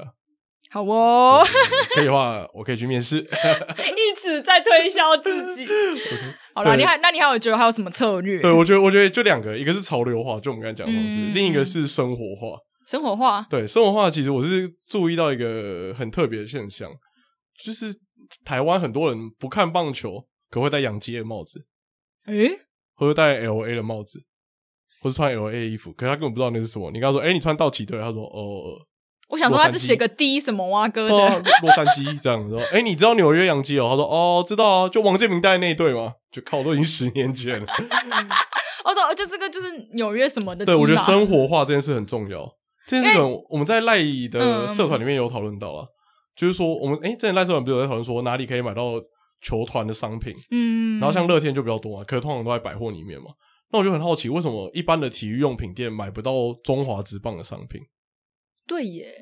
[0.70, 1.43] 好哦，
[1.95, 3.18] 可以的话，我可以去面试。
[3.18, 5.66] 一直在推销自己。
[6.53, 8.41] Okay, 好了，你还那你还有觉得还有什么策略？
[8.43, 12.59] 对，我觉得我觉得就两个，一个是潮流化，就我们刚才讲的方式，嗯、另一个是生活化。
[12.86, 16.91] 生活化，对，生活化，其实我是注意到一个很特别的现象，
[17.64, 17.86] 就是
[18.45, 21.64] 台湾很多人不看棒球，可会戴洋基的帽子，
[22.26, 22.59] 诶、欸，
[22.97, 24.20] 或者戴 LA 的帽子，
[25.01, 26.90] 或是穿 LA 衣服，可是他根本不知道那是什么。
[26.90, 28.78] 你跟他说，哎、欸，你穿道奇队，他说，哦。
[29.28, 32.61] 我想说，他是写个 D 什么哇哥的，洛杉矶这样子说。
[32.64, 33.86] 哎、欸，你知道纽约洋基哦？
[33.90, 36.14] 他说哦，知道啊，就王建民带那一队嘛。
[36.32, 37.66] 就靠，都已经十年前了。
[38.84, 40.66] 我说，就这个就是纽约什么的。
[40.66, 42.44] 对，我觉得生活化这件事很重要。
[42.88, 45.86] 这件事情我们在赖的社团里面有讨论到啊，
[46.34, 49.01] 就是说我们哎，之前赖社团不是有在讨论说哪里可以买到
[49.40, 50.34] 球团的商品？
[50.51, 53.26] 嗯，然后像乐天就比较多嘛，可是通常都在百货里面嘛。
[53.72, 56.32] 那我就很好奇，为什么一般的体育用品店买不到
[56.64, 57.80] 中华之棒的商品？
[58.66, 59.12] 对耶，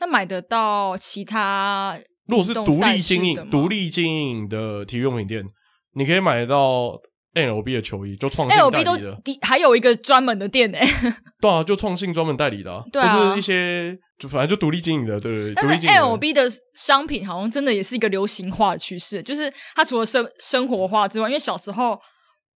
[0.00, 1.96] 那买得到其他？
[2.26, 5.44] 如果是独立经营、独立经营的体育用品店，
[5.92, 7.00] 你可以买得到
[7.34, 9.20] NLB 的球衣，就创新代理的。
[9.42, 10.78] 还有一个专门的店呢。
[11.40, 15.54] 对啊，就创新专门代理的，啊，对啊，就是一些就反正就独立经营的，对对对。
[15.54, 16.42] 但是 NLB 的
[16.74, 21.96] 商品好像真的也是一个流行化的趋势，就是它除了生生活化之外，因为小时候。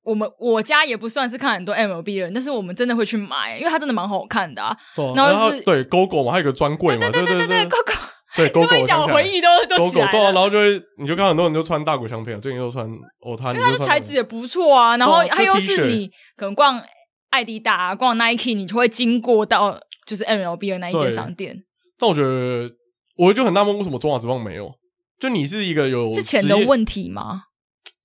[0.08, 4.74] 我们我家也不算是看很多 MLB 的人，但是我们真的会去买，因为它真的蛮好看的啊。
[4.96, 7.94] 哦、然后是对 GoGo 嘛，还有个专柜嘛，对对对对对，GoGo
[8.36, 10.10] 对 GoGo，一讲回忆都都起来了。
[10.10, 12.86] 对啊，然后就会你就看很多人都穿大谷相片，最近都穿
[13.20, 16.82] 哦，他因为它的材质也不错啊，然后它又是你可能逛
[17.30, 21.56] 艾迪达、逛 Nike，你就会经过到就是 MLB 的那一间商店。
[21.98, 22.70] 但我觉得
[23.16, 24.72] 我就很纳闷，为什么中华职棒没有？
[25.20, 27.42] 就你是一个有是钱的问题吗？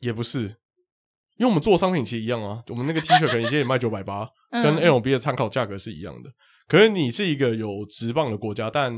[0.01, 0.55] 也不是。
[1.37, 6.29] 因为我们做商品其实一样啊，我们那个 T 恤可能一件也卖九百八，跟 MLB 的参考价格是一样的。
[6.67, 8.93] 可是你是一个有职棒的国家，但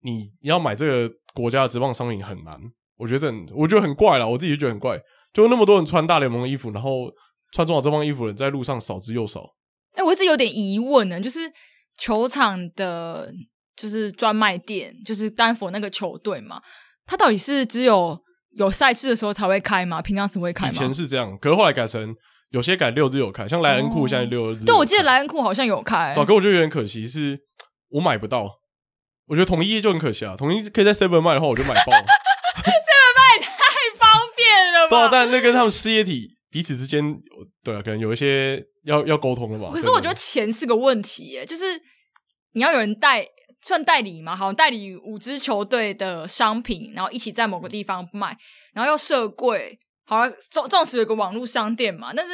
[0.00, 2.58] 你要买这个国家的职棒商品很难。
[2.96, 4.98] 我觉得很，我觉得很怪了，我自己就觉得很怪。
[5.32, 7.12] 就那么多人穿大联盟的衣服，然后
[7.52, 9.42] 穿中华这帮衣服的人在路上少之又少。
[9.92, 11.40] 哎、欸，我是有点疑问呢，就是
[11.98, 13.30] 球场的，
[13.76, 16.62] 就是专卖店，就是丹佛那个球队嘛，
[17.04, 18.18] 它到底是只有？
[18.56, 20.00] 有赛事的时候才会开嘛？
[20.02, 20.72] 平常是会开吗？
[20.72, 22.14] 以前是这样，可是后来改成
[22.50, 24.62] 有些改六日有开，像莱恩库现在六日、哦。
[24.66, 26.14] 对，我记得莱恩库好像有开。
[26.14, 27.38] 对，可我觉得有点可惜，是
[27.90, 28.50] 我买不到。
[29.26, 31.92] 我觉得统一就很可惜啊，统一可以在 Seven 卖的话，我就买爆。
[31.92, 34.90] Seven 卖太方便了吧？
[34.90, 37.02] 对啊，但那跟他们事业体彼此之间，
[37.62, 39.70] 对啊，可能有一些要要沟通的吧。
[39.72, 41.64] 可是我觉得钱是个问题耶，就是
[42.52, 43.26] 你要有人带。
[43.60, 44.36] 算代理嘛？
[44.36, 48.36] 好，代理五支球队的商品，然后一起在某个地方卖，
[48.72, 49.78] 然后要设柜。
[50.04, 52.32] 好，纵纵使有个网络商店嘛，但是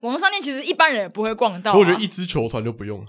[0.00, 1.76] 网络商店其实一般人也不会逛到啊。
[1.76, 3.06] 我觉得一支球团就不用了，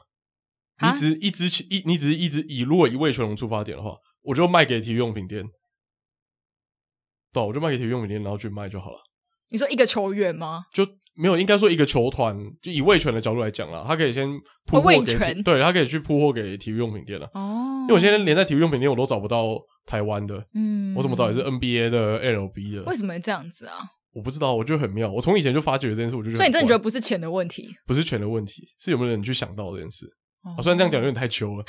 [0.81, 5.45] 你只一支一，你只是一支以如果以味全龙出发点的话，我就卖给体育用品店。
[7.31, 8.97] 对，我就卖给体育用品店，然后去卖就好了。
[9.49, 10.65] 你说一个球员吗？
[10.73, 10.85] 就。
[11.21, 14.27] 没有，应该说一个球团，就以味全的角度来讲啦，他可以先
[14.65, 17.29] 铺货给，哦、对他可以去铺货给体育用品店了。
[17.33, 22.83] 哦，因为我现在连在体育用品店我都找不到台湾的，嗯，我怎么找也是 NBA 的、LB 的。
[22.83, 23.75] 为什么会这样子啊？
[24.13, 25.11] 我不知道，我觉得很妙。
[25.11, 26.37] 我从以前就发觉这件事，我就觉得。
[26.37, 27.69] 所以你真的觉得不是钱的问题？
[27.85, 30.07] 不是钱的问题，是有没有人去想到这件事？
[30.43, 31.63] 哦，哦，虽然这样讲有点太糗了。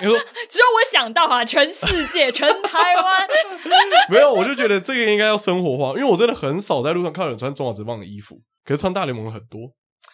[0.00, 0.18] 你说
[0.48, 3.28] 只有我想到啊，全世界、 全台湾。
[4.08, 8.40] 没有，我就觉得这个应该要生活化，因为我真的很少在路上看到人穿中华职棒的衣服。
[8.64, 9.72] 可是穿大联盟很多，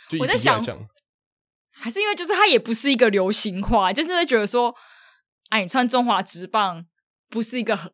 [0.09, 0.63] 就我在想，
[1.75, 4.75] 还是因为就是它也不是一个流行化，就是会觉得说，
[5.51, 6.85] 哎，你穿中华职棒
[7.29, 7.93] 不是一个很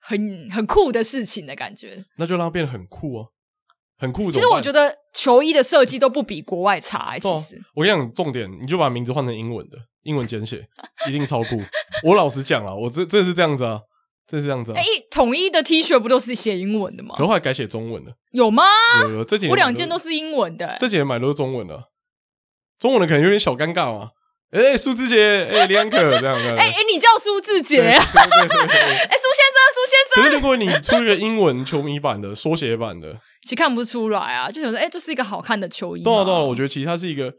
[0.00, 3.28] 很很酷的事情的感觉，那就让它变得很酷哦，
[3.98, 4.30] 很酷。
[4.30, 7.60] 其实我觉得球衣的设计都不比国外差，欸，其实。
[7.74, 10.64] 我跟你讲，重点你就把名字换成英文的，英文简写
[11.08, 11.60] 一定超酷。
[12.02, 13.80] 我老实讲啊，我这这是这样子啊。
[14.26, 14.74] 这是这样子啊！
[14.78, 17.14] 哎、欸，统一的 T 恤不都是写英文的吗？
[17.18, 18.64] 可后来改写中文的，有吗？
[19.02, 21.78] 有有，这几年我两件都是英文的、欸，这几年买都是中文的，
[22.78, 24.12] 中文的可能有点小尴尬嘛。
[24.50, 26.50] 哎、欸，苏志杰，哎、欸，李安可 这样的。
[26.56, 27.82] 哎哎、欸欸，你叫苏志杰？
[27.84, 30.22] 哎，苏、欸、先生，苏先生。
[30.22, 36.02] 可是如果你出一个英文球迷版的缩写版的，其实看不出来啊，就想说，哎、欸，这是一个好看的球衣。
[36.02, 37.32] 当然当然，我觉得其实它是一个。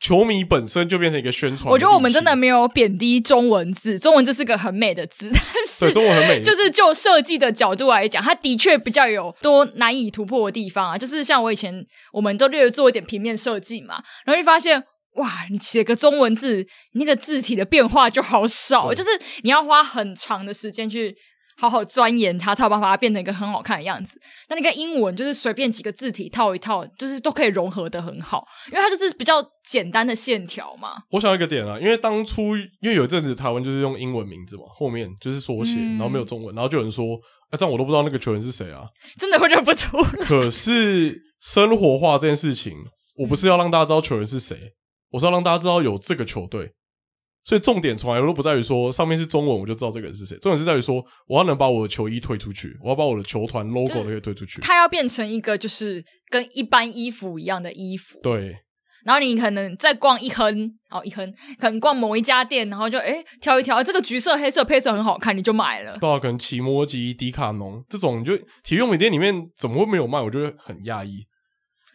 [0.00, 1.68] 球迷本身就变成一个宣传。
[1.68, 10.96] 我觉得我们真的没有贬低中文字，中文字是个很美的字，但是对中文很美， 就是就设计的角度来讲，它的确比较有多难以突破的地方啊。
[10.96, 14.80] 就是像我以前，我们都略做一点平面设计嘛，然后就发现，
[15.14, 19.10] 哇，你写个中文字，那个字体的变化就好少，就是
[19.42, 21.12] 你要花很长的时间去
[21.60, 24.20] 好好钻研它，才有办法把它变成一个很好看的样子。
[24.48, 30.94] 那那个英文就是随便几个字体套一套，就是都可以融合的很好，因为它就是比较简单的线条嘛。
[31.10, 37.04] 我想一个点啊，因为当初因为有一阵子台湾就是用英文名字嘛，后面就是缩写，嗯、然后没有中文，然后就有人说，
[37.50, 38.84] 哎、欸，这样我都不知道那个球员是谁啊，
[39.18, 39.98] 真的会认不出。
[40.20, 42.74] 可是生活化这件事情，
[43.16, 44.72] 我不是要让大家知道球员是谁，嗯、
[45.10, 46.74] 我是要让大家知道有这个球队。
[47.48, 54.60] 所以重点从来都不在于说上面是中文我就知道这个人是谁，重点是在于说我要能把我的球衣推出去，我要把我的球团 logo 都可以推出去。
[54.60, 58.20] 它要变成一个就是跟一般衣服一样的衣服。
[58.22, 58.54] 对。
[59.04, 65.96] 然后你可能再逛一横哦一横，可能逛某一家店，然后就诶挑一挑，这个橘色黑色配色很好看，你就买了。
[65.98, 70.20] 对啊，可能奇摩吉、迪卡侬这种，就体育用品店里面怎么会没有卖？
[70.20, 71.24] 我觉得很讶异。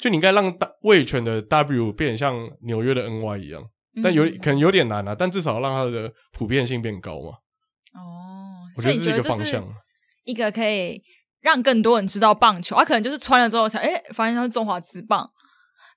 [0.02, 3.62] 就你应该让大味全的 W 变像纽约的 NY 一样。
[4.02, 7.38] 但有可能有点难啊，但至少让它的普遍性变高嘛。
[7.94, 9.64] 哦，我觉得这是一个方向，
[10.24, 11.04] 一个可以
[11.42, 12.76] 让更多人知道棒球。
[12.76, 15.30] 他、啊、可能就是穿了之后才哎、欸，发现他是中华职棒，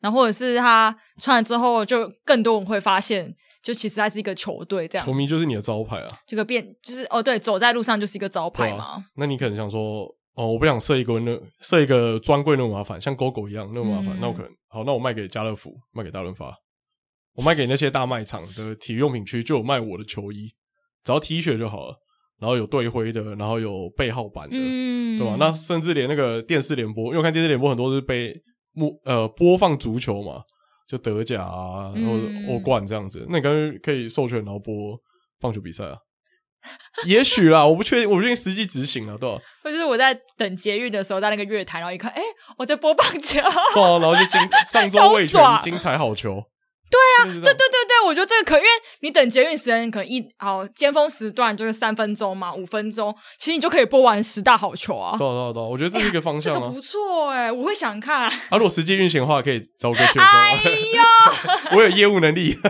[0.00, 5.06] 然后或者是他穿了之后，就更多人会发现，就其实他是一个球队这样。
[5.06, 6.08] 球迷就是你的招牌啊。
[6.26, 8.84] 这个变就是哦，对，走在路上就是一个招牌嘛。
[8.84, 14.14] 啊、那你可能想说，哦，我不想设一个那设一个专柜那么麻烦，像 GOGO 一样那么麻烦。
[14.16, 16.54] 嗯、那我可能好，那我卖给家乐福，卖给大润发。
[17.36, 20.48] 我卖给那些大卖场的体育用品区，就有卖我的球衣，
[21.04, 21.94] 只要 T 恤就好了。
[22.38, 25.36] 然后有队徽的，然后有背号版的，嗯、对吧？
[25.38, 28.34] 那甚至连那个电视联播，因为我看电视联播很多是被
[28.74, 30.42] 播呃播放足球嘛，
[30.86, 32.12] 就德甲啊，然后
[32.52, 33.20] 欧冠这样子。
[33.20, 34.98] 嗯、那你刚刚可以授权然后播
[35.40, 35.96] 棒球比赛啊？
[37.06, 39.40] 也许啦，我不确定，我不确定实际执行了，对吧？
[39.64, 42.26] 或者是我在等捷运的时候，在那个月台，然后一看，哎、欸，
[42.58, 43.40] 我在播棒球，
[43.72, 44.38] 对啊，然后就精
[44.70, 46.44] 上周味全精彩好球。
[46.88, 48.68] 对啊，对对对对，我觉得这个可，因为
[49.00, 55.16] 你等捷运时间可能一好尖峰时段就是三分钟嘛，五分钟，其实你就可以播完十大好球啊。
[55.18, 58.28] 对对对，我觉得这是一个方向啊， 这个不错哎，我会想看。
[58.28, 60.20] 啊，如果实际运行的话，可以找个选手。
[60.20, 61.02] 哎呀，
[61.72, 62.56] 我有业务能力，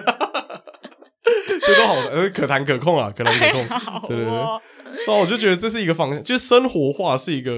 [1.63, 4.09] 这都好的，呃，可谈可控啊，可谈可控。
[4.09, 4.33] 对对对，
[5.07, 7.53] 那我就觉得这是一个方向，就是生活化是一个，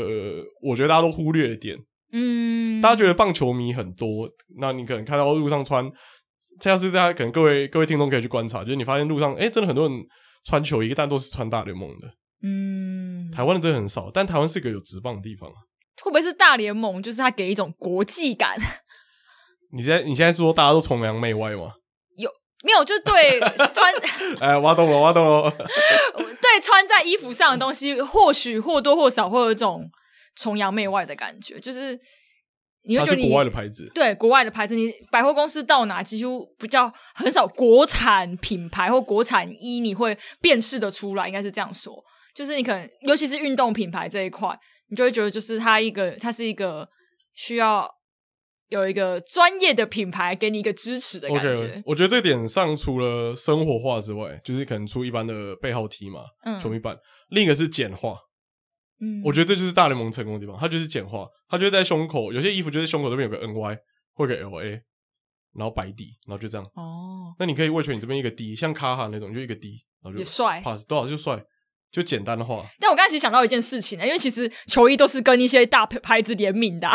[0.62, 1.76] 我觉得大家都忽略的点。
[2.10, 4.28] 嗯，大家觉得棒球迷很多，
[4.58, 5.88] 那你可能看到路上穿。
[6.60, 9.98] 这要是大家可能各位各位听众可以去观察，就是你发现路上哎、欸，真的很多人
[10.44, 12.08] 穿球衣，但都是穿大联盟的。
[12.42, 15.48] 嗯，台湾的真的很少，但台湾是个有职棒的地方。
[16.02, 17.02] 会不会是大联盟？
[17.02, 18.56] 就是它给一种国际感。
[19.72, 21.72] 你现在你现在是说大家都崇洋媚外吗？
[22.16, 22.30] 有
[22.64, 22.84] 没有？
[22.84, 23.40] 就是对
[23.74, 23.94] 穿
[24.40, 25.50] 哎，挖洞了，挖洞了。
[26.16, 29.88] 对，穿在衣服上的东西，或许或多或少会有一种
[30.36, 31.98] 崇洋媚外的感觉，就是。
[32.88, 42.02] 你会觉得你它是国外的牌子，对国外的牌子，你百货公司到哪几乎比较很少国产品牌或国产衣，你会辨识的出来，应该是这样说。
[42.34, 44.58] 就是你可能尤其是运动品牌这一块，
[44.88, 46.88] 你就会觉得就是它一个它是一个
[47.34, 47.86] 需要
[48.68, 51.50] 有一个专业的品牌给你一个支持的感觉。
[51.52, 56.96] Okay, 我觉得这点上除了生活化之外，就是可能出一般的背后 T 嘛，嗯，球迷版，
[57.28, 58.16] 另一个是简化。
[59.00, 63.78] 嗯，我觉得这就是大联盟成功的地方，它就是简化，它就在胸口，有些衣服就是胸口这边有个 NY
[64.14, 64.80] 或个 LA，
[65.54, 66.66] 然后白底，然后就这样。
[66.74, 71.42] 哦，那你可以为全你这边一个 D，像卡哈那种就一个 D，然后就也帅，pass 多少就帅，
[71.92, 72.64] 就简单的话。
[72.80, 76.88] 但我刚才其实想到一件事情呢，因为其实球衣都是跟一些大牌子联名的，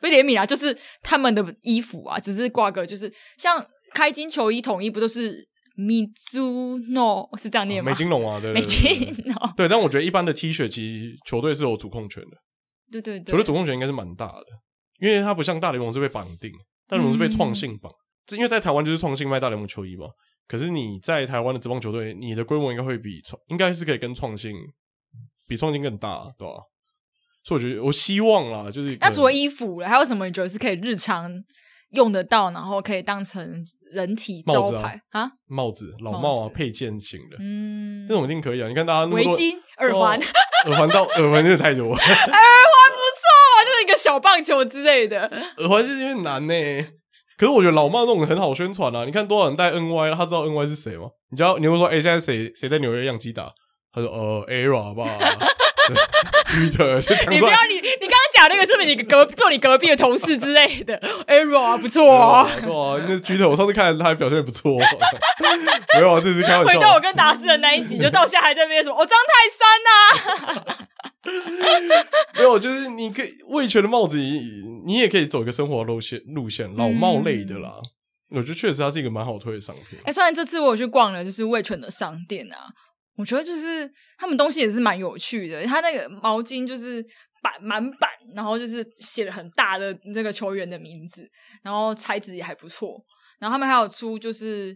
[0.00, 5.48] 不是联名啊，就是他们的衣服啊，只是挂个就是像开金球衣统一不都是。
[5.76, 7.90] Mizuno 是这样念吗？
[7.90, 9.52] 美津浓啊， 对，美津浓。
[9.56, 12.36] 对，但我觉得一般的 T 恤其实球队是有主控权的。
[12.90, 14.44] 对对对，球队主控权应该是蛮大的，
[15.00, 16.52] 因为它不像大联盟是被绑定，
[16.86, 17.90] 大联盟是被创信绑。
[18.26, 20.06] 这、嗯、因为在台湾就是创信卖大联盟球衣嘛，
[20.46, 24.52] 可是你在台湾的职棒球队，你的规模应该会比创，应该是可以跟创信
[25.48, 26.54] 比创新更大，对吧？
[27.44, 31.32] 所以我觉得，我希望啦，就是那除了衣服了，还有什么你觉得是可以日常？
[31.92, 38.68] 用得到，然后可以当成人体招牌啊，帽子、老帽啊，配件型的，嗯，这种一定可以啊。
[38.68, 40.18] 你看大家围巾、耳环，
[40.66, 43.24] 耳环到耳环就太多， 耳环不错
[43.54, 45.26] 啊，就是一个小棒球之类的。
[45.58, 46.54] 耳环就是有点难呢，
[47.36, 49.04] 可是我觉得老帽这种很好宣传啊。
[49.04, 51.08] 你看多少人戴 NY，他知道 NY 是谁吗？
[51.30, 53.52] 你知道你会说，哎，现在谁谁在纽约洋基打？
[53.92, 55.04] 他说，呃，ERA 吧。
[56.48, 64.72] 居特，你不要你你刚刚讲那个是不是你隔坐你隔壁的同事之类的？ERA 不错啊，哇啊，那居特我上次看他还表现也不错，
[65.94, 66.72] 没有啊，这是开玩笑。
[66.72, 70.76] 回到我跟达斯的那一集，就到现在还在那边说，我张泰山呐，
[72.34, 77.74] 没有，就是你可以味全的帽子，你也可以走一个生活路线路线，老帽类的啦。
[78.30, 79.98] 我觉得确实它是一个蛮好推的商品。
[80.04, 82.56] 哎，虽然这次我有去逛了，就是味全的商店啊。
[83.18, 87.04] 我觉得就是他们东西也是蛮有趣的，他那个毛巾就是
[87.42, 91.28] 版满版，然后就是写了很大的那个球员的名字，
[91.62, 93.04] 然后材质也还不错。
[93.38, 94.74] 然后他们还有出就是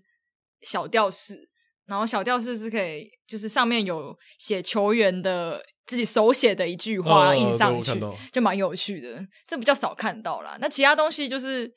[0.62, 1.48] 小吊饰，
[1.86, 9.24] 然后小吊饰是可以就是上面有写球员的自己手写的一句话印上去，哦、就蛮有趣的。
[9.46, 10.58] 这比较少看到啦。
[10.60, 11.72] 那其他东西就是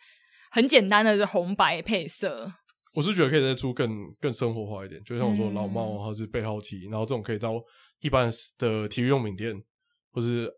[0.49, 2.51] 很简单的，是红白配色。
[2.95, 3.87] 我是觉得可以再出更
[4.19, 7.53] 更生活化一点，就像我说老帽或是背号 T，然后这种可以到
[7.99, 9.53] 一般的体育用品店
[10.11, 10.51] 或是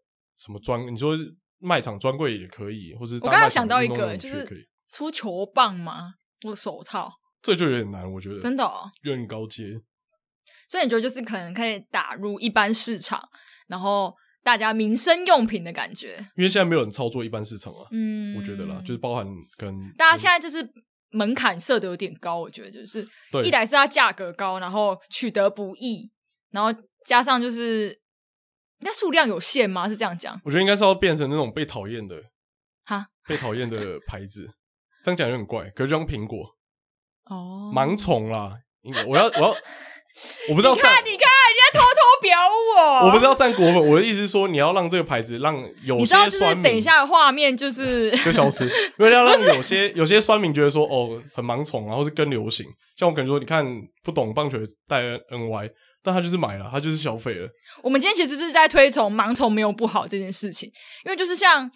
[0.44, 1.16] 什么专，你说
[1.60, 4.48] 卖场专柜也可以，或是我刚刚想到一个，就是
[4.90, 6.14] 出球棒吗？
[6.42, 7.12] 或手套？
[7.42, 9.80] 这就有点难，我觉得真的哦，有点高阶。
[10.68, 13.22] 所以你觉得就是可能可以打入一般市场，
[13.68, 16.18] 然后大家民生用品的感觉？
[16.36, 19.28] 因为现在没有人操作一般市场啊，嗯，我觉得啦，就是包含
[19.58, 20.68] 跟大家现在就是。
[21.14, 23.06] 门槛设的有点高，我觉得就是
[23.44, 26.10] 一来是它价格高，然后取得不易，
[26.52, 26.74] 然后
[27.06, 27.94] 加上就是
[28.82, 29.88] 那数量有限吗？
[29.88, 30.40] 是这样讲？
[30.44, 32.16] 我觉得应该是要变成那种被讨厌的
[32.86, 34.48] 哈， 被讨厌的牌子，
[35.04, 35.70] 这样讲有点怪。
[35.76, 36.40] 可是就像苹果
[37.26, 38.58] 哦，盲从啦，
[39.08, 39.50] 我要我要，
[40.50, 40.76] 我 不知道。
[40.76, 42.02] 你看，你看，人家偷偷。
[42.22, 42.38] 表
[42.78, 43.76] 我，我不知道占果粉。
[43.76, 52.64] 我的意思是说，你要让这个牌子让有些酸民，等一下画面就是就消失，因为要让有些有些酸民觉得说哦很盲从，然后是跟流行。
[52.96, 53.66] 像我可能说，你看
[54.04, 55.72] 不懂棒球戴 NY，
[56.04, 57.50] 但他就是买了，他就是消费了。
[57.84, 60.72] 我们今天其实是在推崇盲从没有不好这件事情，
[61.06, 61.70] 因为就是像。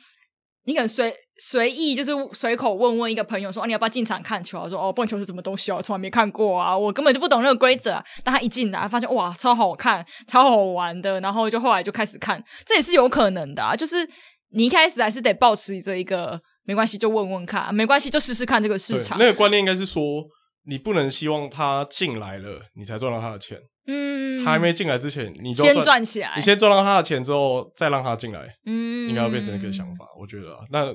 [0.68, 5.76] 你可能随随意就是随口问问一个朋友说：“哦，你要不要进场看球啊？”说：“哦，棒球是什么东西啊？
[5.76, 13.76] 我从来没看过啊，我根本就不懂那个规则啊。”但他一进来，发现哇，超好看，超好玩的，然后就后来就开始看，这也是有可能的啊。
[13.76, 13.98] 就是
[14.54, 19.20] 你一开始还是得保持着一个没关系，就问问看，没关系，就试试看这个市场。
[19.20, 20.02] 那个观念应该是说，
[20.68, 23.60] 你不能希望他进来了，你才赚到他的钱。
[23.88, 26.34] 嗯，还没进来之前，你就先赚起来。
[26.36, 28.48] 你先赚到他的钱之后，再让他进来。
[28.66, 30.66] 嗯，应该要变成一个想法，我觉得啊。
[30.72, 30.94] 那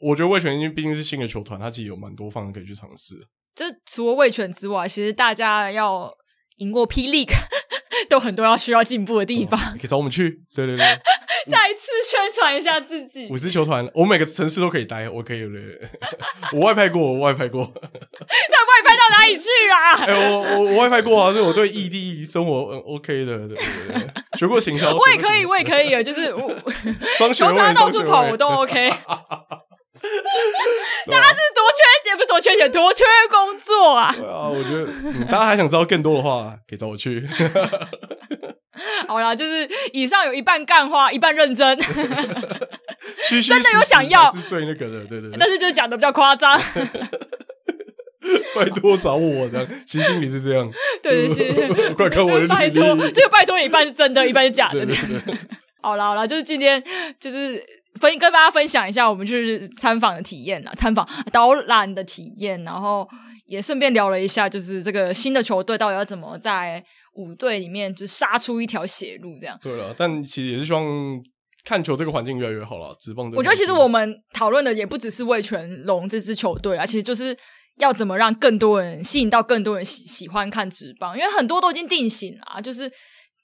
[0.00, 3.14] 我觉得味全因为毕竟是新的球团，他其实有蛮多方面可以去尝试。
[3.54, 6.12] 就除了味全之外，其实大家要
[6.56, 7.34] 赢过 P League，
[8.10, 9.58] 都很多要需要进步的地方。
[9.74, 10.42] 你可以找我们去。
[10.54, 10.86] 对对对。
[11.50, 13.28] 再一次宣传一下自己。
[13.30, 15.38] 五支球团，我每个城市都可以待，我可以。
[16.52, 17.62] 我外派过，我外派过。
[17.72, 19.94] 那外派到哪里去啊？
[20.04, 24.08] 哎、欸，我我我外派过啊，所以我对异地生活嗯 OK 的，对对对。
[24.38, 26.54] 学过行销，我也可以，我也可以啊，就是我
[27.34, 28.90] 从他到处跑，我都 OK。
[31.06, 34.14] 大家是多缺钱，不是多缺钱，多缺工作啊！
[34.16, 37.26] 对啊，我觉得、嗯、大家还想知道更多的话，可以找我去。
[39.08, 41.78] 好啦，就是以上有一半干话，一半认真。
[43.22, 45.38] 虚虚真的有想要是最那个的，对对对。
[45.38, 46.60] 但是就是讲的比较夸张。
[48.54, 50.70] 拜托找我这样，其实你是这样。
[51.02, 54.86] 对对对，快看我的拜托，这个拜托一半是真的，一半是假的。
[55.80, 56.82] 好啦好啦，就是今天
[57.18, 57.62] 就是
[58.00, 63.08] 分跟大家分享一下我们就是参访的体验啦，参访导览的体验，然后
[63.46, 66.84] 也顺便聊了一下，就是这个新的球队到底要怎么在
[67.18, 69.58] 五队里面就杀出一条血路这样。
[69.62, 70.86] 对了，但其实也是希望
[71.64, 72.96] 看球这个环境越来越好了。
[72.98, 77.36] 职棒，我觉得其实我们讨论的也不只是味全龙这支球队啊，其实就是
[77.78, 82.90] 要怎么让更多人吸引到更多人喜喜欢看职棒，因为很多都已经定型了，就是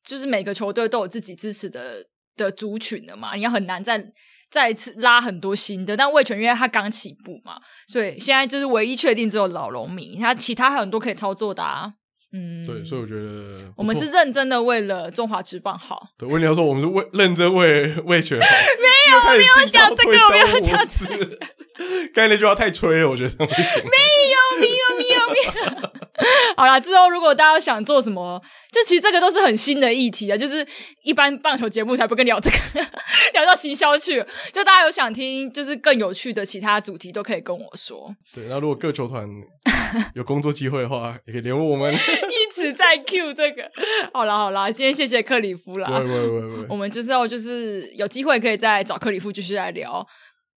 [0.07, 2.07] 就是每个球队都有自己支持的。
[2.37, 4.05] 的族群了嘛，你要很难再
[4.51, 7.55] 再一次拉很多新的，但味全因为他刚起步嘛，
[7.87, 11.93] 所以现在就是唯一确定只有老龙迷，他其他还有很多可以操作的啊。
[12.37, 16.09] 嗯，对，所以我觉得我们是认真的为了中华职棒好。
[16.19, 18.47] 对，我跟你要说，我们是为认真为为全好。
[18.83, 21.39] 没有，我没有讲这个，我没有讲这个。
[22.15, 23.65] 刚才那句话太吹了，我觉得不行。
[23.85, 23.91] 没
[24.33, 25.91] 有，没有，没有，没有。
[26.57, 28.41] 好啦，之后如果大家想做什么，
[28.73, 30.65] 就其实这个都是很新的议题啊，就是
[31.03, 32.81] 一般棒球节目才不跟聊这个，
[33.35, 34.25] 聊到行销去。
[34.53, 38.15] 就大家有想听，就是更有趣的其他主题，都可以跟我说。
[38.33, 39.29] 对，那如果各球团
[40.15, 41.93] 有工作机会的话，也可以联络我们。
[41.93, 43.69] 一直在 cue 这个。
[44.13, 45.89] 好啦好啦，今天谢谢克里夫啦。
[45.91, 50.07] 喂喂喂喂，我们就是要就是有机会可以再找克里夫继续来聊。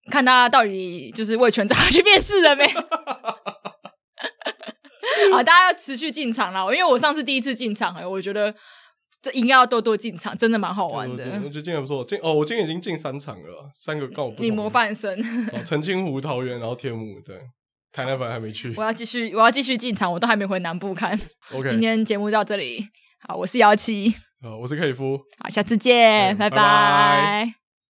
[0.09, 2.67] 看他到底就是为全找他去面试了没？
[5.31, 8.53] 好，大家要持续进场啦，因为我上次第一次进场，哎，我觉得
[9.21, 11.23] 这应该要多多进场，真的蛮好玩的。
[11.43, 15.17] 我觉得今年不错，进哦，我今天已经进三场了，三个告不你模范生，
[15.65, 17.35] 澄清湖、桃园，然后天母，对，
[17.91, 18.73] 台南反而还没去。
[18.77, 21.19] 我要继续，我要继续进场，我都还没回南部看。
[21.51, 22.85] OK，今天节目到这里，
[23.27, 26.57] 好，我是姚琪，好，我是克里夫，好，下次见，拜拜。
[26.57, 27.66] 拜拜。